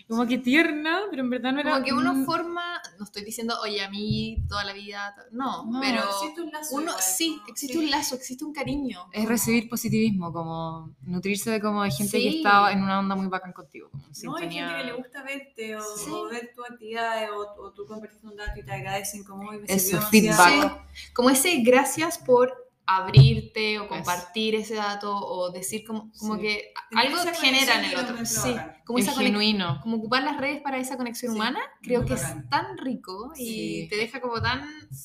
[0.07, 1.71] como que tierna, pero en verdad no era...
[1.71, 5.79] Como que uno forma, no estoy diciendo, oye, a mí toda la vida, no, No,
[5.79, 7.83] pero existe un lazo uno, igual, sí, existe Sí.
[7.85, 9.05] un lazo, existe un cariño.
[9.13, 13.27] Es recibir positivismo, como nutrirse de como de gente que está en una onda muy
[13.27, 13.89] bacán contigo.
[13.91, 16.09] Como No, hay gente que le gusta verte o, Sí.
[16.11, 20.01] o ver tu actividad o, o tú compartiste un dato y te agradecen como Eso,
[20.01, 20.37] feedback.
[20.51, 20.81] demasiado".
[21.13, 26.41] Como ese gracias por abrirte o compartir ese dato o decir como, como Sí.
[26.41, 28.25] que algo genera en el otro.
[28.25, 29.41] Sí, como Es esa conexión.
[29.41, 29.79] genuino.
[29.81, 32.39] como ocupar las redes para esa conexión Sí, humana, creo muy que bacán.
[32.39, 33.45] es tan rico y
[33.83, 33.87] Sí.
[33.89, 34.61] te deja como tan,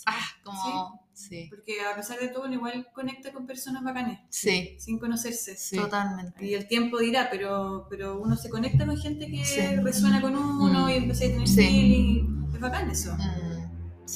[0.06, 1.46] ah, como, Sí.
[1.48, 5.56] Porque a pesar de todo, igual conecta con personas bacanes, sí, sin conocerse.
[5.56, 5.76] Sí.
[5.76, 6.44] totalmente.
[6.44, 9.60] Y el tiempo dirá, pero, pero uno se conecta con gente que Sí.
[9.76, 10.90] resuena con uno Mm.
[10.90, 11.54] y empieza a tener Sí.
[11.56, 12.50] feeling.
[12.52, 13.14] Es bacán eso.
[13.14, 13.43] Mm,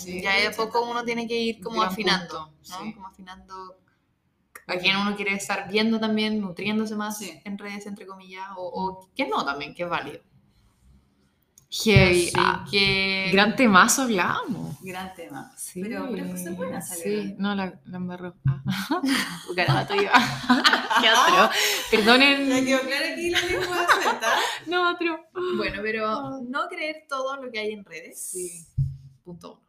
[0.03, 0.23] Sí.
[0.23, 2.83] ya de poco uno tiene que ir como afinando, punto, ¿no?
[2.85, 2.95] sí.
[2.95, 3.79] Como afinando
[4.67, 7.41] a quien uno quiere estar viendo también, nutriéndose más Sí.
[7.45, 10.21] en redes, entre comillas, o, o que no también, que es válido.
[11.71, 12.33] Heavy.
[12.35, 13.29] Ah, que...
[13.31, 14.77] gran temazo hablamos.
[14.81, 15.53] Gran tema.
[15.55, 15.83] Sí.
[15.83, 18.35] Pero, pero cosas buenas Sí, no, la, la embarró.
[18.47, 18.63] Ah.
[19.55, 20.13] Garabato iba.
[21.01, 21.51] Qué otro.
[21.91, 22.49] Perdonen.
[22.49, 24.29] Ya quedó claro aquí la lengua suelta.
[24.67, 25.27] No, otro.
[25.59, 28.19] Bueno, pero no creer todo lo que hay en redes.
[28.19, 28.67] Sí.
[29.23, 29.68] Punto uno.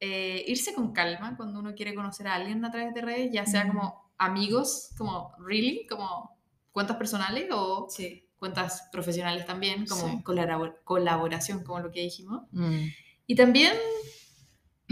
[0.00, 3.46] Eh, irse con calma cuando uno quiere conocer a alguien a través de redes, ya
[3.46, 3.68] sea Mm.
[3.68, 6.36] como amigos, como really, como
[6.72, 8.24] cuentas personales o Sí.
[8.38, 10.22] cuentas profesionales también, como Sí.
[10.22, 12.42] colabor- colaboración, como lo que dijimos.
[12.52, 12.86] Mm.
[13.26, 13.72] Y también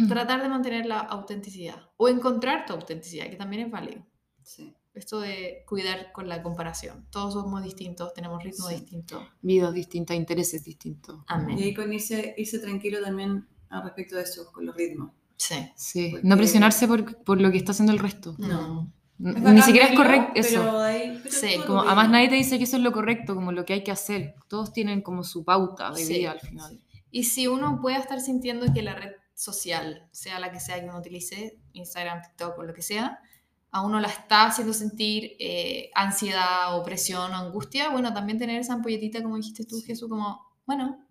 [0.08, 4.04] tratar de mantener la autenticidad o encontrar tu autenticidad, que también es válido.
[4.42, 4.74] sí.
[4.94, 7.06] Esto de cuidar con la comparación.
[7.10, 8.76] Todos somos distintos, tenemos ritmo Sí.
[8.76, 9.28] distinto.
[9.42, 11.20] Vidas distintas, intereses distintos.
[11.26, 11.58] Amén.
[11.58, 15.10] Y ahí con irse, irse tranquilo también al respecto de eso, con los ritmos.
[15.36, 15.54] Sí.
[15.76, 16.08] Sí.
[16.12, 18.34] Porque- No presionarse por, por lo que está haciendo el resto.
[18.38, 18.90] No.
[19.18, 20.60] Ni bacán siquiera es correcto eso.
[20.60, 23.50] Pero, ahí, pero Sí, Como, además nadie te dice que eso es lo correcto, como
[23.52, 24.34] lo que hay que hacer.
[24.48, 26.18] Todos tienen como su pauta de Sí.
[26.18, 26.80] vida al final.
[27.10, 30.86] Y si uno puede estar sintiendo que la red social, sea la que sea que
[30.88, 33.20] uno utilice, Instagram, TikTok o lo que sea,
[33.70, 38.60] a uno la está haciendo sentir eh, ansiedad o presión o angustia, bueno, también tener
[38.60, 41.05] esa ampolletita, como dijiste tú, Jesús, como, bueno,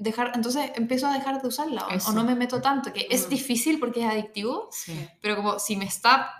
[0.00, 3.26] dejar, entonces empiezo a dejar de usarla o, o no me meto tanto, que es
[3.26, 3.30] Mm.
[3.30, 4.98] difícil porque es adictivo, Sí.
[5.22, 6.32] pero como si me está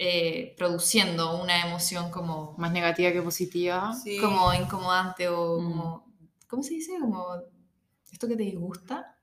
[0.00, 3.92] eh, produciendo una emoción como, Más negativa que positiva.
[3.94, 4.18] Sí.
[4.20, 5.64] como incomodante o Mm.
[5.64, 6.12] como,
[6.48, 6.92] ¿cómo se dice?
[7.00, 7.24] Como
[8.12, 9.16] esto que te disgusta.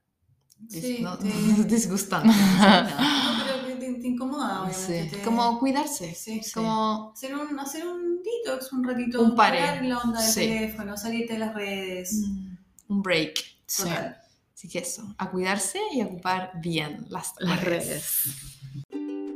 [0.70, 1.28] Sí, no, te-
[1.68, 2.28] disgustante.
[3.00, 5.10] No, pero que te, te incomoda, obviamente.
[5.10, 5.16] Sí.
[5.16, 6.14] te- Como cuidarse.
[6.14, 6.42] Sí.
[6.54, 9.22] Como hacer un, hacer un detox un ratito.
[9.22, 9.82] Un pare.
[9.88, 12.14] la onda del teléfono, salirte de las redes.
[12.28, 12.56] mm,
[12.90, 13.34] un break.
[13.66, 13.84] Sí.
[13.84, 14.18] Total.
[14.54, 17.88] Así que eso, a cuidarse y a ocupar bien las, Las redes.
[17.88, 19.36] redes.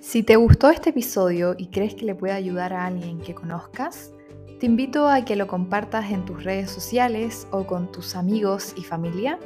[0.00, 4.12] Si te gustó este episodio y crees que le puede ayudar a alguien que conozcas,
[4.60, 8.84] te invito a que lo compartas en tus redes sociales o con tus amigos y
[8.84, 9.38] familia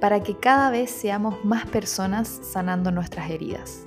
[0.00, 3.86] para que cada vez seamos más personas sanando nuestras heridas.